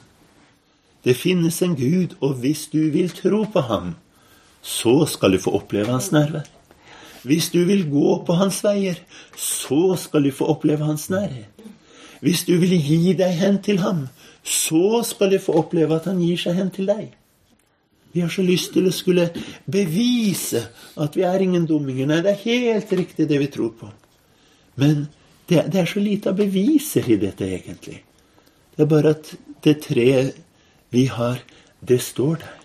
Det 1.04 1.16
finnes 1.16 1.62
en 1.62 1.76
Gud, 1.76 2.16
og 2.20 2.42
hvis 2.42 2.66
du 2.72 2.90
vil 2.92 3.08
tro 3.08 3.44
på 3.52 3.60
ham, 3.60 3.94
så 4.62 5.06
skal 5.08 5.32
du 5.32 5.38
få 5.40 5.54
oppleve 5.56 5.88
hans 5.88 6.10
nærvær. 6.12 6.44
Hvis 7.22 7.50
du 7.52 7.64
vil 7.64 7.86
gå 7.90 8.18
på 8.26 8.36
hans 8.36 8.60
veier, 8.64 9.00
så 9.36 9.96
skal 9.96 10.24
du 10.24 10.30
få 10.32 10.50
oppleve 10.52 10.84
hans 10.84 11.08
nærhet. 11.12 11.59
Hvis 12.20 12.44
du 12.48 12.54
vil 12.60 12.74
gi 12.76 13.14
deg 13.16 13.32
hen 13.40 13.58
til 13.64 13.80
ham, 13.80 14.06
så 14.44 15.00
skal 15.06 15.32
du 15.32 15.38
få 15.40 15.56
oppleve 15.62 15.96
at 15.96 16.08
han 16.10 16.20
gir 16.20 16.40
seg 16.40 16.58
hen 16.58 16.70
til 16.74 16.88
deg. 16.90 17.08
Vi 18.12 18.24
har 18.24 18.30
så 18.32 18.42
lyst 18.42 18.72
til 18.74 18.88
å 18.90 18.94
skulle 18.94 19.28
bevise 19.70 20.64
at 21.00 21.16
vi 21.16 21.24
er 21.26 21.44
ingen 21.44 21.66
dumminger. 21.68 22.08
Nei, 22.10 22.20
det 22.24 22.34
er 22.34 22.44
helt 22.44 22.92
riktig 22.98 23.28
det 23.30 23.38
vi 23.38 23.50
tror 23.52 23.72
på. 23.78 23.90
Men 24.80 25.06
det, 25.48 25.68
det 25.70 25.82
er 25.82 25.90
så 25.90 26.02
lite 26.02 26.32
av 26.32 26.38
beviser 26.40 27.06
i 27.06 27.18
dette, 27.22 27.46
egentlig. 27.46 28.00
Det 28.74 28.84
er 28.84 28.90
bare 28.90 29.14
at 29.14 29.30
det 29.64 29.76
treet 29.86 30.40
vi 30.90 31.06
har, 31.12 31.38
det 31.80 32.00
står 32.02 32.42
der. 32.42 32.59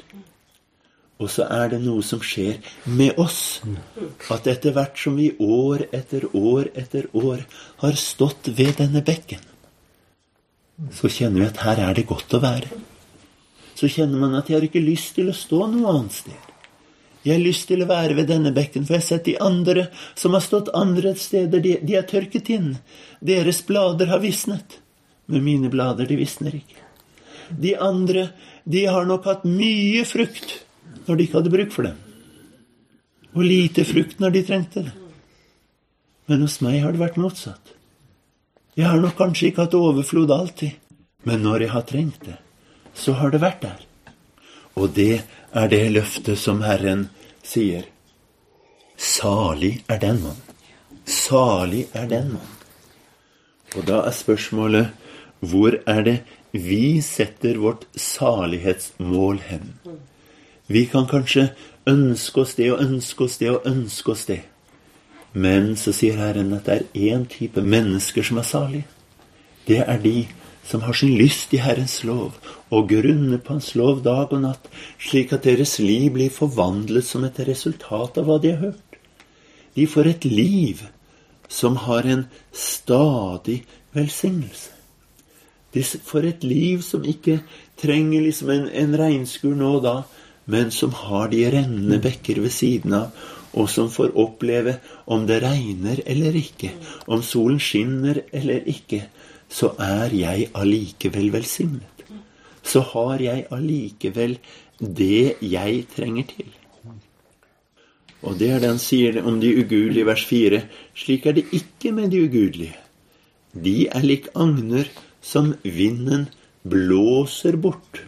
Og 1.15 1.29
så 1.31 1.45
er 1.47 1.69
det 1.71 1.79
noe 1.83 2.03
som 2.03 2.19
skjer 2.23 2.57
med 2.91 3.19
oss. 3.21 3.61
At 4.31 4.47
etter 4.51 4.75
hvert 4.75 4.99
som 4.99 5.15
vi 5.15 5.29
år 5.39 5.85
etter 5.95 6.27
år 6.35 6.71
etter 6.75 7.07
år 7.15 7.45
har 7.83 7.99
stått 7.99 8.51
ved 8.57 8.75
denne 8.81 9.03
bekken, 9.05 9.39
så 10.91 11.07
kjenner 11.07 11.39
vi 11.39 11.47
at 11.47 11.61
her 11.63 11.79
er 11.85 11.95
det 11.95 12.07
godt 12.09 12.35
å 12.35 12.41
være. 12.43 12.81
Så 13.75 13.87
kjenner 13.91 14.19
man 14.19 14.35
at 14.35 14.49
jeg 14.49 14.59
har 14.59 14.67
ikke 14.67 14.83
lyst 14.83 15.15
til 15.15 15.31
å 15.31 15.35
stå 15.35 15.69
noe 15.71 15.93
annet 15.93 16.17
sted. 16.17 16.51
Jeg 17.25 17.39
har 17.39 17.41
lyst 17.41 17.67
til 17.71 17.81
å 17.81 17.87
være 17.89 18.17
ved 18.19 18.27
denne 18.29 18.51
bekken, 18.53 18.83
for 18.85 18.97
jeg 18.97 19.01
har 19.01 19.07
sett 19.07 19.29
de 19.29 19.37
andre 19.41 19.87
som 20.19 20.35
har 20.35 20.43
stått 20.45 20.73
andre 20.77 21.15
steder, 21.17 21.63
de, 21.63 21.77
de 21.81 21.95
er 21.97 22.05
tørket 22.05 22.51
inn. 22.53 22.75
Deres 23.23 23.63
blader 23.65 24.11
har 24.11 24.21
visnet. 24.21 24.77
Men 25.31 25.41
mine 25.47 25.71
blader, 25.73 26.05
de 26.05 26.19
visner 26.19 26.59
ikke. 26.59 26.83
De 27.49 27.73
andre, 27.81 28.27
de 28.67 28.83
har 28.85 29.07
nok 29.09 29.25
hatt 29.25 29.47
mye 29.47 30.03
frukt 30.05 30.64
når 31.07 31.17
de 31.17 31.25
ikke 31.25 31.39
hadde 31.39 31.53
bruk 31.53 31.73
for 31.73 31.87
dem. 31.87 31.97
Og 33.35 33.43
lite 33.43 33.85
frukt 33.87 34.21
når 34.23 34.35
de 34.35 34.43
trengte 34.47 34.85
det. 34.87 34.93
Men 36.25 36.41
hos 36.45 36.59
meg 36.65 36.81
har 36.83 36.95
det 36.95 37.03
vært 37.03 37.19
motsatt. 37.21 37.73
Jeg 38.75 38.89
har 38.89 38.99
nok 38.99 39.15
kanskje 39.19 39.49
ikke 39.49 39.65
hatt 39.67 39.77
overflod 39.77 40.31
alltid, 40.35 40.73
men 41.23 41.43
når 41.45 41.65
jeg 41.65 41.71
har 41.71 41.85
trengt 41.87 42.25
det, 42.27 42.37
så 42.95 43.15
har 43.19 43.31
det 43.31 43.43
vært 43.43 43.61
der. 43.63 43.83
Og 44.75 44.91
det 44.95 45.23
er 45.55 45.69
det 45.71 45.83
løftet 45.93 46.39
som 46.39 46.59
Herren 46.65 47.07
sier. 47.45 47.85
Salig 48.97 49.77
er 49.91 50.01
den 50.01 50.19
mann. 50.23 50.41
Salig 51.05 51.85
er 51.95 52.09
den 52.11 52.33
mann. 52.35 52.51
Og 53.75 53.85
da 53.87 54.01
er 54.07 54.15
spørsmålet 54.15 54.91
hvor 55.45 55.77
er 55.87 56.03
det 56.03 56.17
vi 56.51 57.01
setter 57.03 57.59
vårt 57.59 57.83
salighetsmål 57.99 59.41
hen? 59.49 59.73
Vi 60.67 60.85
kan 60.89 61.07
kanskje 61.07 61.49
ønske 61.87 62.41
oss 62.41 62.55
det 62.57 62.71
og 62.73 62.81
ønske 62.81 63.27
oss 63.27 63.37
det 63.37 63.51
og 63.53 63.67
ønske 63.69 64.11
oss 64.11 64.25
det. 64.25 64.41
Men 65.33 65.75
så 65.75 65.91
sier 65.93 66.17
Herren 66.17 66.53
at 66.55 66.65
det 66.65 66.75
er 66.77 67.11
én 67.11 67.25
type 67.29 67.61
mennesker 67.61 68.23
som 68.23 68.39
er 68.39 68.47
salige. 68.47 68.87
Det 69.67 69.81
er 69.83 69.99
de 70.01 70.27
som 70.65 70.81
har 70.81 70.97
sin 70.97 71.13
lyst 71.17 71.53
i 71.53 71.61
Herrens 71.61 71.99
lov 72.03 72.37
og 72.73 72.89
grunner 72.89 73.37
på 73.37 73.53
Hans 73.53 73.75
lov 73.75 74.01
dag 74.03 74.33
og 74.33 74.41
natt, 74.41 74.69
slik 74.97 75.33
at 75.33 75.45
deres 75.45 75.77
liv 75.79 76.09
blir 76.15 76.33
forvandlet 76.33 77.05
som 77.05 77.25
et 77.27 77.39
resultat 77.45 78.17
av 78.17 78.25
hva 78.25 78.39
de 78.41 78.53
har 78.53 78.63
hørt. 78.71 78.99
De 79.75 79.85
får 79.85 80.09
et 80.09 80.25
liv 80.25 80.81
som 81.51 81.75
har 81.85 82.07
en 82.09 82.25
stadig 82.51 83.61
velsignelse. 83.93 84.71
De 85.75 85.83
får 85.83 86.25
et 86.29 86.43
liv 86.47 86.81
som 86.81 87.03
ikke 87.03 87.41
trenger 87.77 88.23
liksom 88.23 88.49
en, 88.53 88.69
en 88.71 88.95
regnskur 88.97 89.53
nå 89.59 89.73
og 89.77 89.83
da, 89.83 89.95
men 90.45 90.71
som 90.71 90.93
har 90.93 91.31
de 91.33 91.43
rennende 91.53 91.99
bekker 92.01 92.41
ved 92.43 92.53
siden 92.53 92.93
av, 92.97 93.25
og 93.55 93.69
som 93.71 93.87
får 93.91 94.15
oppleve 94.19 94.77
om 95.11 95.23
det 95.29 95.39
regner 95.43 96.01
eller 96.05 96.35
ikke, 96.35 96.73
om 97.07 97.23
solen 97.23 97.61
skinner 97.61 98.21
eller 98.35 98.67
ikke, 98.67 99.05
så 99.49 99.71
er 99.79 100.13
jeg 100.15 100.49
allikevel 100.57 101.31
velsignet. 101.33 102.05
Så 102.65 102.81
har 102.93 103.21
jeg 103.21 103.45
allikevel 103.53 104.37
det 104.79 105.37
jeg 105.41 105.85
trenger 105.95 106.27
til. 106.33 106.49
Og 108.25 108.39
det 108.39 108.49
er 108.51 108.61
det 108.61 108.71
han 108.73 108.81
sier 108.81 109.19
om 109.21 109.37
de 109.39 109.51
ugudelige, 109.61 110.07
vers 110.07 110.23
4. 110.25 110.61
Slik 110.97 111.27
er 111.29 111.37
det 111.37 111.45
ikke 111.53 111.93
med 111.93 112.09
de 112.11 112.23
ugudelige. 112.25 112.73
De 113.53 113.85
er 113.87 114.03
lik 114.03 114.27
agner 114.35 114.89
som 115.21 115.53
vinden 115.63 116.25
blåser 116.65 117.55
bort. 117.61 118.01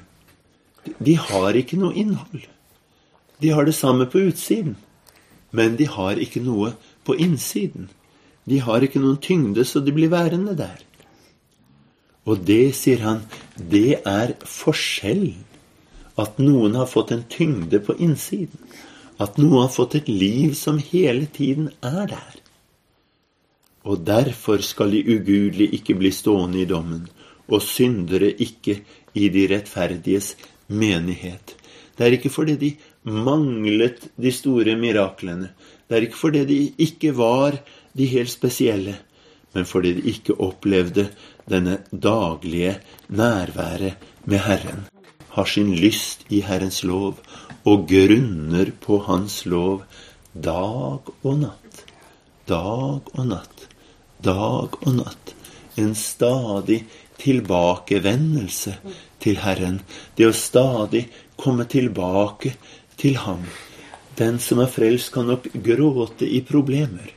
De 1.00 1.16
har 1.20 1.58
ikke 1.58 1.80
noe 1.80 1.96
innhold. 1.96 2.48
De 3.42 3.54
har 3.54 3.68
det 3.68 3.76
samme 3.78 4.08
på 4.10 4.24
utsiden, 4.30 4.76
men 5.52 5.78
de 5.78 5.86
har 5.86 6.18
ikke 6.22 6.42
noe 6.42 6.74
på 7.06 7.16
innsiden. 7.16 7.90
De 8.48 8.60
har 8.64 8.84
ikke 8.84 9.02
noen 9.04 9.20
tyngde, 9.22 9.66
så 9.66 9.82
de 9.84 9.94
blir 9.94 10.12
værende 10.12 10.56
der. 10.58 10.80
Og 12.28 12.44
det, 12.48 12.76
sier 12.76 13.04
han, 13.04 13.22
det 13.56 14.02
er 14.08 14.34
forskjellen. 14.44 15.44
At 16.18 16.40
noen 16.42 16.76
har 16.76 16.90
fått 16.90 17.14
en 17.14 17.24
tyngde 17.30 17.80
på 17.84 17.94
innsiden. 18.02 18.58
At 19.22 19.38
noen 19.38 19.68
har 19.68 19.74
fått 19.74 19.96
et 20.00 20.10
liv 20.10 20.56
som 20.58 20.82
hele 20.82 21.28
tiden 21.34 21.70
er 21.86 22.10
der. 22.10 22.40
Og 23.88 24.02
derfor 24.08 24.64
skal 24.66 24.92
de 24.92 25.04
ugudelige 25.06 25.78
ikke 25.78 25.96
bli 25.96 26.12
stående 26.12 26.64
i 26.64 26.68
dommen, 26.68 27.06
og 27.48 27.64
syndere 27.64 28.34
ikke 28.34 28.82
i 29.16 29.30
de 29.32 29.46
rettferdiges 29.54 30.34
menighet. 30.68 31.56
Det 31.98 32.06
er 32.06 32.18
ikke 32.18 32.32
fordi 32.34 32.56
de 32.62 32.72
manglet 33.04 34.10
de 34.22 34.32
store 34.32 34.76
miraklene. 34.80 35.52
Det 35.88 35.98
er 35.98 36.08
ikke 36.08 36.20
fordi 36.20 36.44
de 36.46 36.60
ikke 36.78 37.14
var 37.18 37.58
de 37.98 38.06
helt 38.06 38.32
spesielle, 38.32 38.98
men 39.54 39.66
fordi 39.66 39.94
de 39.98 40.10
ikke 40.12 40.38
opplevde 40.44 41.08
denne 41.50 41.80
daglige 41.92 42.78
nærværet 43.10 43.96
med 44.26 44.44
Herren. 44.46 44.86
Har 45.30 45.46
sin 45.46 45.74
lyst 45.76 46.26
i 46.30 46.42
Herrens 46.42 46.84
lov 46.84 47.18
og 47.66 47.88
grunner 47.88 48.72
på 48.82 49.00
Hans 49.08 49.46
lov 49.46 49.84
dag 50.34 51.10
og 51.24 51.40
natt. 51.42 51.82
Dag 52.48 53.10
og 53.14 53.26
natt. 53.26 53.68
Dag 54.24 54.78
og 54.82 54.94
natt. 55.00 55.34
En 55.78 55.94
stadig 55.96 56.84
tilbakevendelse 57.22 58.78
til 59.24 59.40
Herren. 59.44 59.82
Det 60.18 60.28
å 60.28 60.36
stadig 60.36 61.08
komme 61.38 61.68
tilbake 61.70 62.54
til 62.98 63.18
Ham. 63.24 63.46
Den 64.18 64.40
som 64.42 64.62
er 64.64 64.72
frelst, 64.72 65.12
kan 65.14 65.30
nok 65.30 65.50
gråte 65.66 66.26
i 66.26 66.42
problemer. 66.42 67.12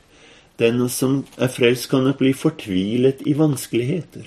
Den 0.61 0.83
som 0.93 1.23
er 1.41 1.49
frelst, 1.49 1.89
kan 1.89 2.05
nok 2.05 2.21
bli 2.21 2.35
fortvilet 2.37 3.25
i 3.25 3.37
vanskeligheter. 3.39 4.27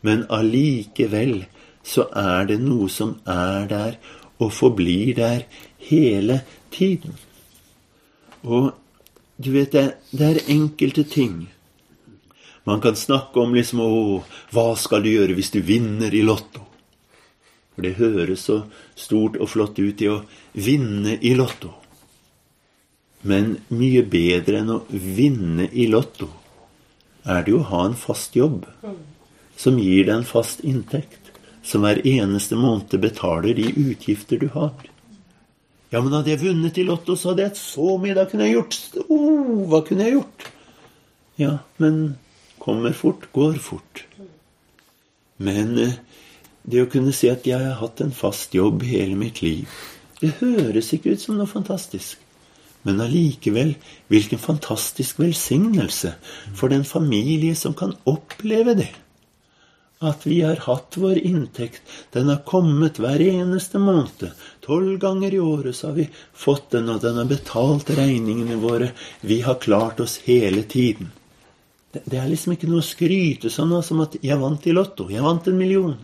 Men 0.00 0.24
allikevel 0.32 1.44
så 1.86 2.06
er 2.16 2.48
det 2.48 2.58
noe 2.62 2.88
som 2.92 3.18
er 3.28 3.68
der 3.70 3.98
og 4.40 4.52
forblir 4.52 5.14
der 5.16 5.44
hele 5.88 6.40
tiden. 6.72 7.16
Og 8.42 8.72
du 9.36 9.52
vet 9.52 9.72
det, 9.72 9.86
det 10.12 10.26
er 10.30 10.48
enkelte 10.52 11.04
ting 11.04 11.46
man 12.66 12.82
kan 12.82 12.96
snakke 12.98 13.40
om 13.40 13.54
liksom 13.54 13.82
Å, 13.84 13.90
hva 14.54 14.68
skal 14.78 15.04
du 15.04 15.12
gjøre 15.12 15.36
hvis 15.38 15.52
du 15.54 15.60
vinner 15.64 16.14
i 16.14 16.24
Lotto? 16.26 16.64
For 17.76 17.84
det 17.84 17.98
høres 17.98 18.46
så 18.48 18.62
stort 18.98 19.36
og 19.36 19.50
flott 19.52 19.78
ut 19.78 20.00
i 20.02 20.08
å 20.08 20.22
vinne 20.52 21.18
i 21.20 21.34
Lotto. 21.36 21.74
Men 23.26 23.56
mye 23.74 24.02
bedre 24.06 24.62
enn 24.62 24.72
å 24.72 24.80
vinne 24.90 25.68
i 25.72 25.86
Lotto 25.90 26.30
er 27.26 27.44
det 27.44 27.52
jo 27.52 27.60
å 27.60 27.70
ha 27.70 27.84
en 27.88 27.98
fast 27.98 28.36
jobb 28.38 28.64
som 29.60 29.78
gir 29.80 30.06
deg 30.06 30.14
en 30.18 30.26
fast 30.28 30.62
inntekt, 30.66 31.32
som 31.66 31.82
hver 31.82 32.02
eneste 32.06 32.58
måned 32.58 32.92
betaler 33.02 33.56
de 33.56 33.70
utgifter 33.72 34.38
du 34.42 34.50
har. 34.54 34.76
Ja, 35.90 36.02
men 36.02 36.12
hadde 36.12 36.32
jeg 36.32 36.42
vunnet 36.42 36.78
i 36.78 36.84
Lotto, 36.86 37.16
så 37.16 37.32
hadde 37.32 37.46
jeg 37.46 37.58
så 37.60 37.96
mye. 38.02 38.14
Da 38.16 38.26
kunne 38.28 38.46
jeg 38.48 38.56
gjort 38.56 38.78
oh, 39.06 39.66
Hva 39.70 39.80
kunne 39.86 40.06
jeg 40.06 40.16
gjort? 40.16 40.46
Ja, 41.40 41.52
men 41.82 42.16
kommer 42.66 42.92
fort, 42.92 43.28
går 43.32 43.60
fort. 43.62 44.04
Men 45.38 45.78
eh, 45.78 45.98
det 46.66 46.82
å 46.82 46.90
kunne 46.90 47.14
si 47.14 47.30
at 47.30 47.46
jeg 47.46 47.62
har 47.62 47.78
hatt 47.80 48.02
en 48.02 48.14
fast 48.14 48.54
jobb 48.56 48.82
hele 48.86 49.14
mitt 49.18 49.42
liv, 49.44 49.70
det 50.18 50.38
høres 50.40 50.90
ikke 50.96 51.14
ut 51.14 51.22
som 51.22 51.38
noe 51.38 51.46
fantastisk. 51.46 52.18
Men 52.86 53.02
allikevel, 53.02 53.74
hvilken 54.10 54.38
fantastisk 54.38 55.18
velsignelse 55.18 56.12
for 56.54 56.70
den 56.70 56.86
familie 56.86 57.56
som 57.58 57.74
kan 57.74 57.96
oppleve 58.06 58.76
det. 58.78 58.92
At 60.06 60.26
vi 60.28 60.42
har 60.44 60.60
hatt 60.66 60.98
vår 61.00 61.18
inntekt, 61.24 61.82
den 62.12 62.28
har 62.28 62.42
kommet 62.46 63.00
hver 63.00 63.22
eneste 63.24 63.80
måned. 63.80 64.28
Tolv 64.64 64.98
ganger 65.02 65.34
i 65.34 65.40
året 65.40 65.76
så 65.76 65.90
har 65.90 65.96
vi 65.96 66.08
fått 66.36 66.70
den, 66.76 66.90
og 66.92 67.00
den 67.02 67.16
har 67.16 67.30
betalt 67.30 67.90
regningene 67.96 68.60
våre. 68.60 68.90
Vi 69.20 69.40
har 69.46 69.62
klart 69.62 70.02
oss 70.04 70.18
hele 70.28 70.62
tiden. 70.68 71.14
Det, 72.04 72.18
er 72.18 72.28
liksom 72.28 72.54
ikke 72.54 72.68
noe 72.70 72.82
å 72.82 72.86
skryte 72.86 73.50
sånn 73.52 73.74
som 73.82 74.00
at 74.04 74.16
'jeg 74.20 74.38
vant 74.40 74.66
i 74.66 74.72
Lotto', 74.72 75.10
'jeg 75.10 75.22
vant 75.22 75.48
en 75.48 75.58
million'. 75.58 75.96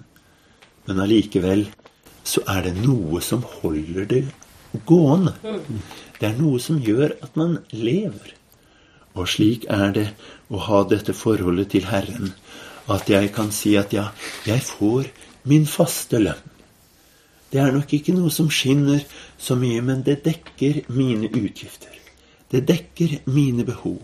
Men 0.86 1.00
allikevel 1.00 1.66
så 2.24 2.42
er 2.48 2.62
det 2.62 2.74
noe 2.86 3.20
som 3.20 3.42
holder 3.42 4.06
det 4.06 4.24
gående. 4.86 5.34
Det 6.18 6.28
er 6.28 6.38
noe 6.38 6.58
som 6.58 6.78
gjør 6.78 7.16
at 7.22 7.36
man 7.36 7.58
lever. 7.70 8.34
Og 9.14 9.28
slik 9.28 9.66
er 9.68 9.92
det 9.92 10.08
å 10.50 10.58
ha 10.58 10.84
dette 10.88 11.12
forholdet 11.12 11.74
til 11.74 11.84
Herren, 11.90 12.32
at 12.88 13.10
jeg 13.10 13.32
kan 13.34 13.52
si 13.52 13.76
at 13.76 13.92
ja, 13.92 14.08
jeg 14.46 14.62
får 14.64 15.10
min 15.44 15.66
faste 15.66 16.18
lønn. 16.18 16.40
Det 17.52 17.60
er 17.60 17.74
nok 17.74 17.90
ikke 17.92 18.14
noe 18.16 18.30
som 18.32 18.48
skinner 18.48 19.02
så 19.36 19.58
mye, 19.60 19.82
men 19.84 20.00
det 20.06 20.22
dekker 20.24 20.86
mine 20.88 21.28
utgifter. 21.28 21.92
Det 22.48 22.64
dekker 22.68 23.18
mine 23.28 23.66
behov. 23.68 24.00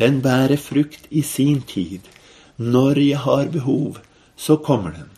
Den 0.00 0.22
bærer 0.24 0.56
frukt 0.56 1.08
i 1.10 1.22
sin 1.22 1.62
tid. 1.62 2.00
Når 2.56 3.00
jeg 3.00 3.18
har 3.18 3.48
behov, 3.52 3.98
så 4.36 4.56
kommer 4.56 4.90
den. 4.90 5.10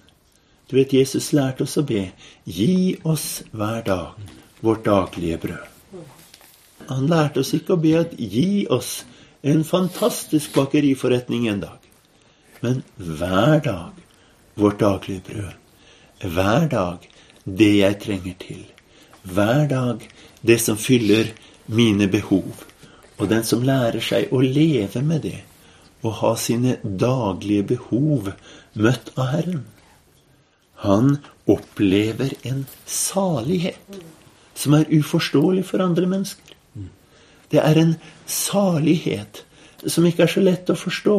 Du 0.70 0.76
vet, 0.76 0.93
Jesus 0.93 1.33
lærte 1.33 1.66
oss 1.66 1.76
å 1.78 1.85
be. 1.87 2.09
Gi 2.45 2.97
oss 3.05 3.43
hver 3.53 3.83
dag 3.87 4.18
vårt 4.62 4.85
daglige 4.87 5.39
brød. 5.39 5.68
Han 6.89 7.07
lærte 7.07 7.43
oss 7.43 7.53
ikke 7.55 7.76
å 7.76 7.83
be 7.83 7.93
at 8.01 8.14
gi 8.18 8.66
oss 8.70 9.03
en 9.43 9.62
fantastisk 9.64 10.55
bakeriforretning 10.55 11.47
en 11.51 11.62
dag. 11.62 11.78
Men 12.62 12.83
hver 12.97 13.61
dag 13.62 14.03
vårt 14.55 14.80
daglige 14.80 15.22
brød. 15.28 15.55
Hver 16.22 16.68
dag 16.70 17.09
det 17.45 17.72
jeg 17.76 18.01
trenger 18.03 18.35
til. 18.39 18.66
Hver 19.22 19.66
dag 19.68 20.09
det 20.47 20.61
som 20.61 20.78
fyller 20.78 21.30
mine 21.66 22.09
behov. 22.09 22.66
Og 23.23 23.29
den 23.31 23.45
som 23.47 23.62
lærer 23.62 24.03
seg 24.03 24.33
å 24.35 24.41
leve 24.43 25.03
med 25.07 25.23
det, 25.29 25.39
og 26.03 26.18
ha 26.18 26.33
sine 26.35 26.81
daglige 26.83 27.68
behov 27.77 28.33
møtt 28.75 29.12
av 29.14 29.31
Herren, 29.37 29.61
han 30.83 31.20
opplever 31.47 32.35
en 32.49 32.64
salighet 32.91 34.01
som 34.59 34.75
er 34.75 34.91
uforståelig 34.91 35.62
for 35.68 35.85
andre 35.85 36.09
mennesker. 36.11 36.57
Det 37.53 37.62
er 37.62 37.79
en 37.79 37.95
salighet 38.27 39.45
som 39.87 40.07
ikke 40.09 40.27
er 40.27 40.33
så 40.35 40.43
lett 40.43 40.73
å 40.73 40.79
forstå. 40.79 41.16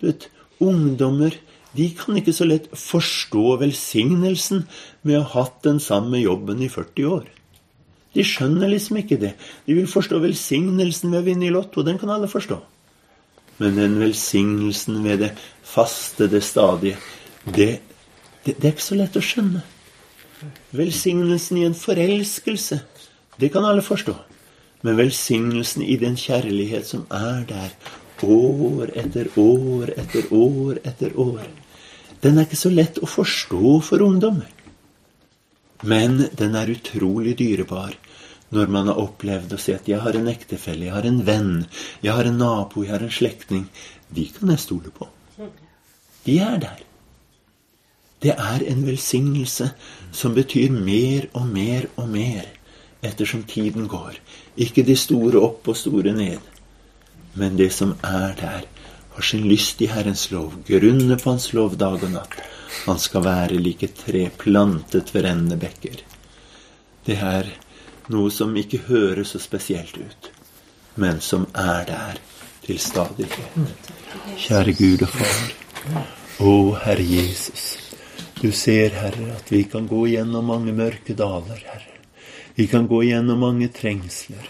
Du 0.00 0.08
vet, 0.10 0.28
Ungdommer 0.62 1.34
de 1.72 1.88
kan 1.96 2.18
ikke 2.20 2.34
så 2.36 2.46
lett 2.46 2.68
forstå 2.76 3.56
velsignelsen 3.62 4.66
med 5.08 5.16
å 5.18 5.22
ha 5.24 5.46
hatt 5.46 5.62
den 5.64 5.80
samme 5.82 6.20
jobben 6.20 6.60
i 6.62 6.68
40 6.70 7.08
år. 7.08 7.24
De 8.12 8.24
skjønner 8.26 8.68
liksom 8.68 8.98
ikke 9.00 9.18
det. 9.20 9.32
De 9.66 9.76
vil 9.76 9.88
forstå 9.88 10.20
velsignelsen 10.20 11.12
ved 11.12 11.22
å 11.22 11.26
vinne 11.26 11.48
i 11.48 11.52
Lotto. 11.54 11.84
Den 11.84 12.00
kan 12.00 12.12
alle 12.12 12.28
forstå. 12.28 12.58
Men 13.62 13.78
den 13.78 13.98
velsignelsen 14.00 15.00
ved 15.04 15.22
det 15.24 15.30
faste, 15.62 16.28
det 16.28 16.42
stadige, 16.44 16.98
det, 17.44 17.70
det, 18.44 18.56
det 18.56 18.68
er 18.68 18.74
ikke 18.74 18.90
så 18.90 18.98
lett 18.98 19.16
å 19.16 19.24
skjønne. 19.24 19.62
Velsignelsen 20.74 21.60
i 21.60 21.66
en 21.68 21.76
forelskelse, 21.78 22.80
det 23.40 23.52
kan 23.54 23.64
alle 23.68 23.84
forstå. 23.84 24.14
Men 24.82 24.98
velsignelsen 24.98 25.84
i 25.86 25.96
den 26.00 26.16
kjærlighet 26.18 26.88
som 26.88 27.04
er 27.14 27.44
der, 27.48 27.74
år 28.22 28.90
etter 28.98 29.30
år 29.40 29.92
etter 29.98 30.28
år 30.30 30.80
etter 30.86 31.14
år, 31.18 31.46
den 32.22 32.38
er 32.38 32.46
ikke 32.46 32.58
så 32.58 32.70
lett 32.70 33.00
å 33.02 33.08
forstå 33.10 33.78
for 33.82 34.02
ungdommer. 34.04 34.50
Men 35.82 36.28
den 36.38 36.54
er 36.54 36.70
utrolig 36.70 37.36
dyrebar 37.38 37.96
når 38.52 38.68
man 38.68 38.90
har 38.90 39.00
opplevd 39.00 39.54
å 39.56 39.58
si 39.58 39.72
at 39.72 39.88
'jeg 39.88 40.00
har 40.00 40.16
en 40.16 40.28
ektefelle, 40.28 40.84
jeg 40.84 40.92
har 40.92 41.06
en 41.08 41.22
venn, 41.26 41.66
jeg 42.02 42.12
har 42.12 42.24
en 42.24 42.38
nabo, 42.38 42.82
jeg 42.84 42.92
har 42.92 43.02
en 43.02 43.18
slektning'. 43.18 43.68
De 44.14 44.26
kan 44.28 44.48
jeg 44.48 44.58
stole 44.58 44.90
på. 44.90 45.08
De 46.24 46.38
er 46.38 46.58
der. 46.58 46.82
Det 48.22 48.34
er 48.38 48.62
en 48.70 48.86
velsignelse 48.86 49.72
som 50.12 50.34
betyr 50.34 50.70
mer 50.70 51.26
og 51.34 51.46
mer 51.46 51.88
og 51.96 52.08
mer 52.08 52.44
ettersom 53.02 53.42
tiden 53.42 53.88
går. 53.88 54.20
Ikke 54.56 54.84
de 54.86 54.96
store 54.96 55.40
opp 55.40 55.68
og 55.68 55.76
store 55.76 56.12
ned, 56.12 56.38
men 57.34 57.56
det 57.56 57.72
som 57.72 57.96
er 58.04 58.34
der, 58.38 58.62
har 59.14 59.22
sin 59.22 59.48
lyst 59.48 59.82
i 59.82 59.86
Herrens 59.86 60.30
lov, 60.30 60.54
grunner 60.66 61.18
på 61.18 61.30
Hans 61.30 61.52
lov 61.52 61.76
dag 61.76 62.02
og 62.02 62.10
natt. 62.14 62.38
Han 62.86 62.98
skal 62.98 63.24
være 63.26 63.60
like 63.60 63.88
tre 63.96 64.28
plantet 64.38 65.12
ved 65.14 65.26
rennende 65.26 65.58
bekker. 65.60 66.00
Det 67.04 67.18
er 67.18 67.50
noe 68.12 68.30
som 68.30 68.56
ikke 68.56 68.84
høres 68.88 69.34
så 69.34 69.40
spesielt 69.42 69.98
ut, 69.98 70.30
men 70.94 71.20
som 71.20 71.46
er 71.52 71.84
der 71.90 72.22
til 72.64 72.78
stadighet. 72.80 73.84
Kjære 74.38 74.74
Gud 74.78 75.04
og 75.06 75.12
Far. 75.12 75.52
Å, 76.42 76.54
Herre 76.86 77.04
Jesus. 77.06 77.66
Du 78.40 78.50
ser, 78.54 78.94
Herre, 78.96 79.36
at 79.36 79.52
vi 79.52 79.64
kan 79.70 79.86
gå 79.86 80.06
gjennom 80.14 80.48
mange 80.50 80.74
mørke 80.74 81.14
daler, 81.18 81.60
Herre. 81.68 81.98
Vi 82.54 82.66
kan 82.66 82.88
gå 82.88 83.02
gjennom 83.06 83.40
mange 83.44 83.68
trengsler. 83.72 84.48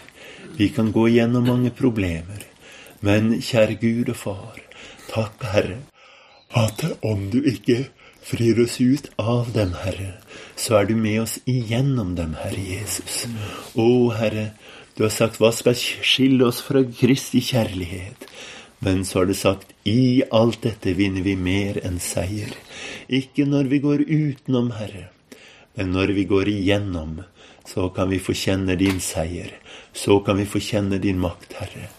Vi 0.57 0.69
kan 0.69 0.91
gå 0.91 1.07
gjennom 1.09 1.45
mange 1.47 1.71
problemer. 1.73 2.52
Men 3.03 3.33
kjære 3.43 3.75
Gud 3.81 4.13
og 4.13 4.15
Far, 4.15 4.59
takk, 5.09 5.43
Herre, 5.51 5.81
at 6.55 6.85
om 7.03 7.25
du 7.33 7.41
ikke 7.43 7.89
frir 8.23 8.61
oss 8.63 8.77
ut 8.79 9.09
av 9.19 9.51
dem, 9.55 9.73
Herre, 9.83 10.13
så 10.55 10.77
er 10.79 10.87
du 10.87 10.95
med 10.95 11.25
oss 11.25 11.33
igjennom 11.49 12.13
dem, 12.15 12.37
Herre 12.39 12.63
Jesus. 12.63 13.25
Å, 13.75 13.87
Herre, 14.15 14.53
du 14.95 15.03
har 15.03 15.11
sagt 15.11 15.41
hva 15.41 15.51
skal 15.51 15.75
skille 15.75 16.47
oss 16.47 16.61
fra 16.63 16.83
Kristi 16.87 17.41
kjærlighet? 17.43 18.27
Men 18.83 19.03
så 19.07 19.21
har 19.21 19.27
du 19.27 19.35
sagt 19.35 19.73
i 19.87 20.23
alt 20.31 20.61
dette 20.63 20.93
vinner 20.95 21.23
vi 21.27 21.35
mer 21.39 21.79
enn 21.83 21.99
seier. 22.03 22.51
Ikke 23.07 23.47
når 23.47 23.71
vi 23.71 23.81
går 23.83 24.05
utenom, 24.07 24.71
Herre, 24.77 25.09
men 25.75 25.91
når 25.95 26.15
vi 26.15 26.27
går 26.29 26.51
igjennom, 26.51 27.19
så 27.67 27.89
kan 27.95 28.11
vi 28.11 28.21
få 28.23 28.35
kjenne 28.35 28.75
din 28.79 28.99
seier. 29.03 29.51
Så 29.93 30.19
kan 30.23 30.39
vi 30.39 30.47
få 30.47 30.63
kjenne 30.63 30.99
din 31.03 31.19
makt, 31.19 31.55
Herre. 31.59 31.89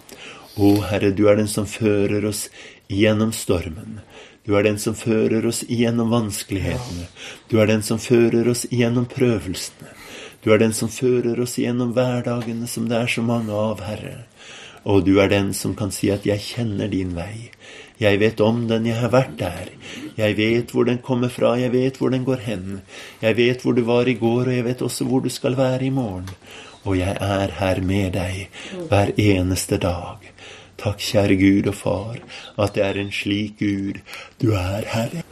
Å, 0.55 0.69
Herre, 0.87 1.11
du 1.11 1.27
er 1.27 1.41
den 1.41 1.49
som 1.51 1.67
fører 1.67 2.25
oss 2.29 2.47
gjennom 2.87 3.33
stormen. 3.35 3.99
Du 4.47 4.53
er 4.55 4.63
den 4.63 4.77
som 4.79 4.95
fører 4.95 5.47
oss 5.49 5.65
gjennom 5.67 6.13
vanskelighetene. 6.13 7.09
Du 7.51 7.57
er 7.59 7.67
den 7.73 7.83
som 7.83 7.99
fører 7.99 8.47
oss 8.53 8.63
gjennom 8.71 9.09
prøvelsene. 9.11 9.91
Du 10.45 10.53
er 10.53 10.61
den 10.61 10.75
som 10.77 10.91
fører 10.93 11.41
oss 11.41 11.57
gjennom 11.59 11.95
hverdagene 11.97 12.69
som 12.71 12.87
det 12.91 13.01
er 13.01 13.11
så 13.11 13.25
mange 13.25 13.51
av, 13.57 13.81
Herre. 13.83 14.27
Og 14.85 15.03
du 15.07 15.17
er 15.23 15.33
den 15.33 15.55
som 15.57 15.75
kan 15.75 15.91
si 15.91 16.11
at 16.13 16.27
'jeg 16.27 16.41
kjenner 16.41 16.89
din 16.89 17.17
vei'. 17.17 17.51
Jeg 17.99 18.21
vet 18.21 18.41
om 18.41 18.69
den, 18.69 18.87
jeg 18.87 18.97
har 18.97 19.09
vært 19.09 19.37
der. 19.39 19.69
Jeg 20.17 20.37
vet 20.37 20.71
hvor 20.71 20.85
den 20.85 20.99
kommer 20.99 21.29
fra, 21.29 21.55
jeg 21.59 21.73
vet 21.73 21.97
hvor 21.97 22.11
den 22.11 22.25
går 22.25 22.37
hen. 22.37 22.83
Jeg 23.23 23.37
vet 23.37 23.63
hvor 23.63 23.73
du 23.73 23.83
var 23.83 24.09
i 24.09 24.15
går, 24.15 24.47
og 24.49 24.55
jeg 24.55 24.65
vet 24.65 24.83
også 24.83 25.05
hvor 25.05 25.21
du 25.21 25.29
skal 25.29 25.57
være 25.57 25.87
i 25.87 25.91
morgen. 25.91 26.29
Og 26.85 26.99
jeg 26.99 27.17
er 27.21 27.51
her 27.51 27.81
med 27.81 28.13
deg 28.13 28.49
hver 28.91 29.13
eneste 29.17 29.79
dag. 29.79 30.34
Takk, 30.85 31.01
kjære 31.01 31.37
Gud 31.41 31.69
og 31.71 31.77
Far, 31.79 32.17
at 32.61 32.75
det 32.77 32.83
er 32.85 32.99
en 33.01 33.13
slik 33.13 33.57
Gud 33.63 34.03
du 34.43 34.51
er, 34.53 34.85
Herre. 34.93 35.23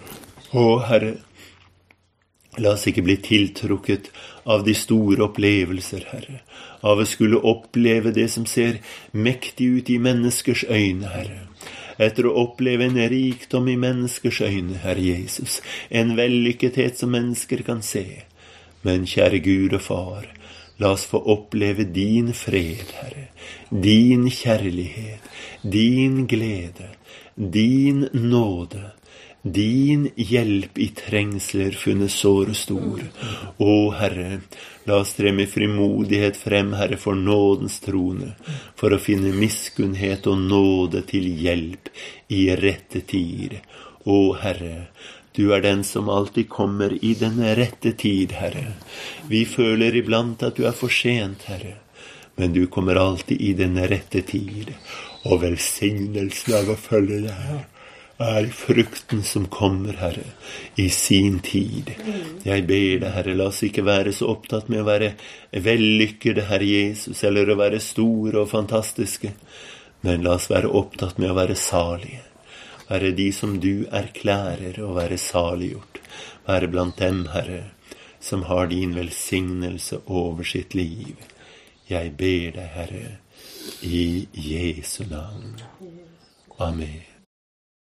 Å, 0.57 0.62
Herre, 0.88 1.11
la 2.57 2.72
oss 2.72 2.86
ikke 2.88 3.05
bli 3.05 3.18
tiltrukket 3.20 4.09
av 4.48 4.64
de 4.64 4.72
store 4.76 5.26
opplevelser, 5.28 6.07
Herre, 6.09 6.40
av 6.80 7.05
å 7.05 7.09
skulle 7.09 7.42
oppleve 7.53 8.14
det 8.16 8.30
som 8.32 8.48
ser 8.48 8.80
mektig 9.12 9.68
ut 9.76 9.92
i 9.92 10.00
menneskers 10.00 10.64
øyne, 10.72 11.12
Herre. 11.12 11.44
Etter 12.00 12.30
å 12.30 12.36
oppleve 12.46 12.88
en 12.88 12.96
rikdom 13.12 13.68
i 13.68 13.76
menneskers 13.76 14.40
øyne, 14.48 14.80
Herre 14.80 15.05
Jesus, 15.05 15.61
en 15.90 16.16
vellykkethet 16.16 16.96
som 16.96 17.12
mennesker 17.12 17.61
kan 17.68 17.84
se. 17.84 18.22
Men 18.88 19.05
kjære 19.05 19.44
Gud 19.44 19.76
og 19.76 19.84
Far, 19.84 20.32
la 20.82 20.90
oss 20.96 21.04
få 21.06 21.20
oppleve 21.34 21.84
din 21.84 22.32
fred, 22.34 22.88
Herre, 22.98 23.28
din 23.70 24.26
kjærlighet, 24.30 25.30
din 25.62 26.26
glede, 26.26 26.88
din 27.34 28.08
nåde, 28.12 28.90
din 29.42 30.08
hjelp 30.16 30.78
i 30.78 30.88
trengsler 30.94 31.74
funnet 31.78 32.10
såre 32.14 32.54
stor. 32.54 33.00
Å 33.62 33.76
Herre, 33.98 34.42
la 34.86 34.98
oss 35.02 35.14
tre 35.18 35.32
med 35.34 35.50
frimodighet 35.50 36.38
frem, 36.38 36.74
Herre, 36.78 36.98
for 36.98 37.18
nådens 37.18 37.78
trone, 37.82 38.34
for 38.78 38.94
å 38.94 39.02
finne 39.02 39.34
miskunnhet 39.38 40.26
og 40.30 40.42
nåde 40.42 41.02
til 41.10 41.26
hjelp 41.42 41.90
i 42.34 42.44
rette 42.58 43.02
tid. 43.06 43.58
Å 44.06 44.20
Herre, 44.42 44.88
du 45.32 45.52
er 45.54 45.62
den 45.64 45.84
som 45.84 46.08
alltid 46.12 46.48
kommer 46.48 46.92
i 47.04 47.14
den 47.14 47.40
rette 47.56 47.92
tid, 47.92 48.32
Herre. 48.36 48.74
Vi 49.28 49.44
føler 49.48 49.96
iblant 49.96 50.42
at 50.44 50.58
du 50.58 50.66
er 50.68 50.76
for 50.76 50.92
sent, 50.92 51.48
Herre. 51.48 51.78
men 52.36 52.52
du 52.52 52.66
kommer 52.66 52.96
alltid 52.96 53.40
i 53.40 53.52
den 53.52 53.76
rette 53.88 54.22
tid. 54.22 54.72
Og 55.24 55.42
velsignelsen 55.42 56.54
av 56.56 56.70
å 56.72 56.76
følge 56.80 57.20
deg 57.26 57.60
er 58.22 58.48
frukten 58.56 59.22
som 59.22 59.46
kommer, 59.52 59.96
Herre, 60.00 60.24
i 60.76 60.88
sin 60.88 61.38
tid. 61.44 61.92
Jeg 62.44 62.66
ber 62.68 62.98
deg, 63.02 63.08
Herre, 63.16 63.36
la 63.36 63.50
oss 63.52 63.62
ikke 63.66 63.84
være 63.86 64.12
så 64.16 64.30
opptatt 64.32 64.68
med 64.72 64.82
å 64.82 64.88
være 64.88 65.12
vellykkede, 65.52 66.48
Herre 66.50 66.68
Jesus, 66.68 67.24
eller 67.24 67.50
å 67.50 67.58
være 67.60 67.80
store 67.80 68.44
og 68.44 68.52
fantastiske, 68.52 69.32
men 70.02 70.26
la 70.26 70.36
oss 70.36 70.50
være 70.52 70.72
opptatt 70.72 71.20
med 71.22 71.32
å 71.32 71.38
være 71.40 71.58
salige. 71.58 72.31
Være 72.93 73.14
de 73.16 73.30
som 73.32 73.55
du 73.61 73.86
erklærer 73.88 74.76
å 74.84 74.90
være 74.93 75.16
saliggjort. 75.16 76.01
Være 76.45 76.68
blant 76.68 76.99
dem, 77.01 77.22
Herre, 77.32 77.70
som 78.20 78.45
har 78.51 78.68
din 78.68 78.93
velsignelse 78.99 80.03
over 80.07 80.45
sitt 80.45 80.76
liv. 80.76 81.16
Jeg 81.88 82.12
ber 82.20 82.53
deg, 82.59 82.68
Herre, 82.76 83.14
i 83.80 84.28
Jesu 84.36 85.07
navn. 85.09 85.57
Amen. 86.61 87.11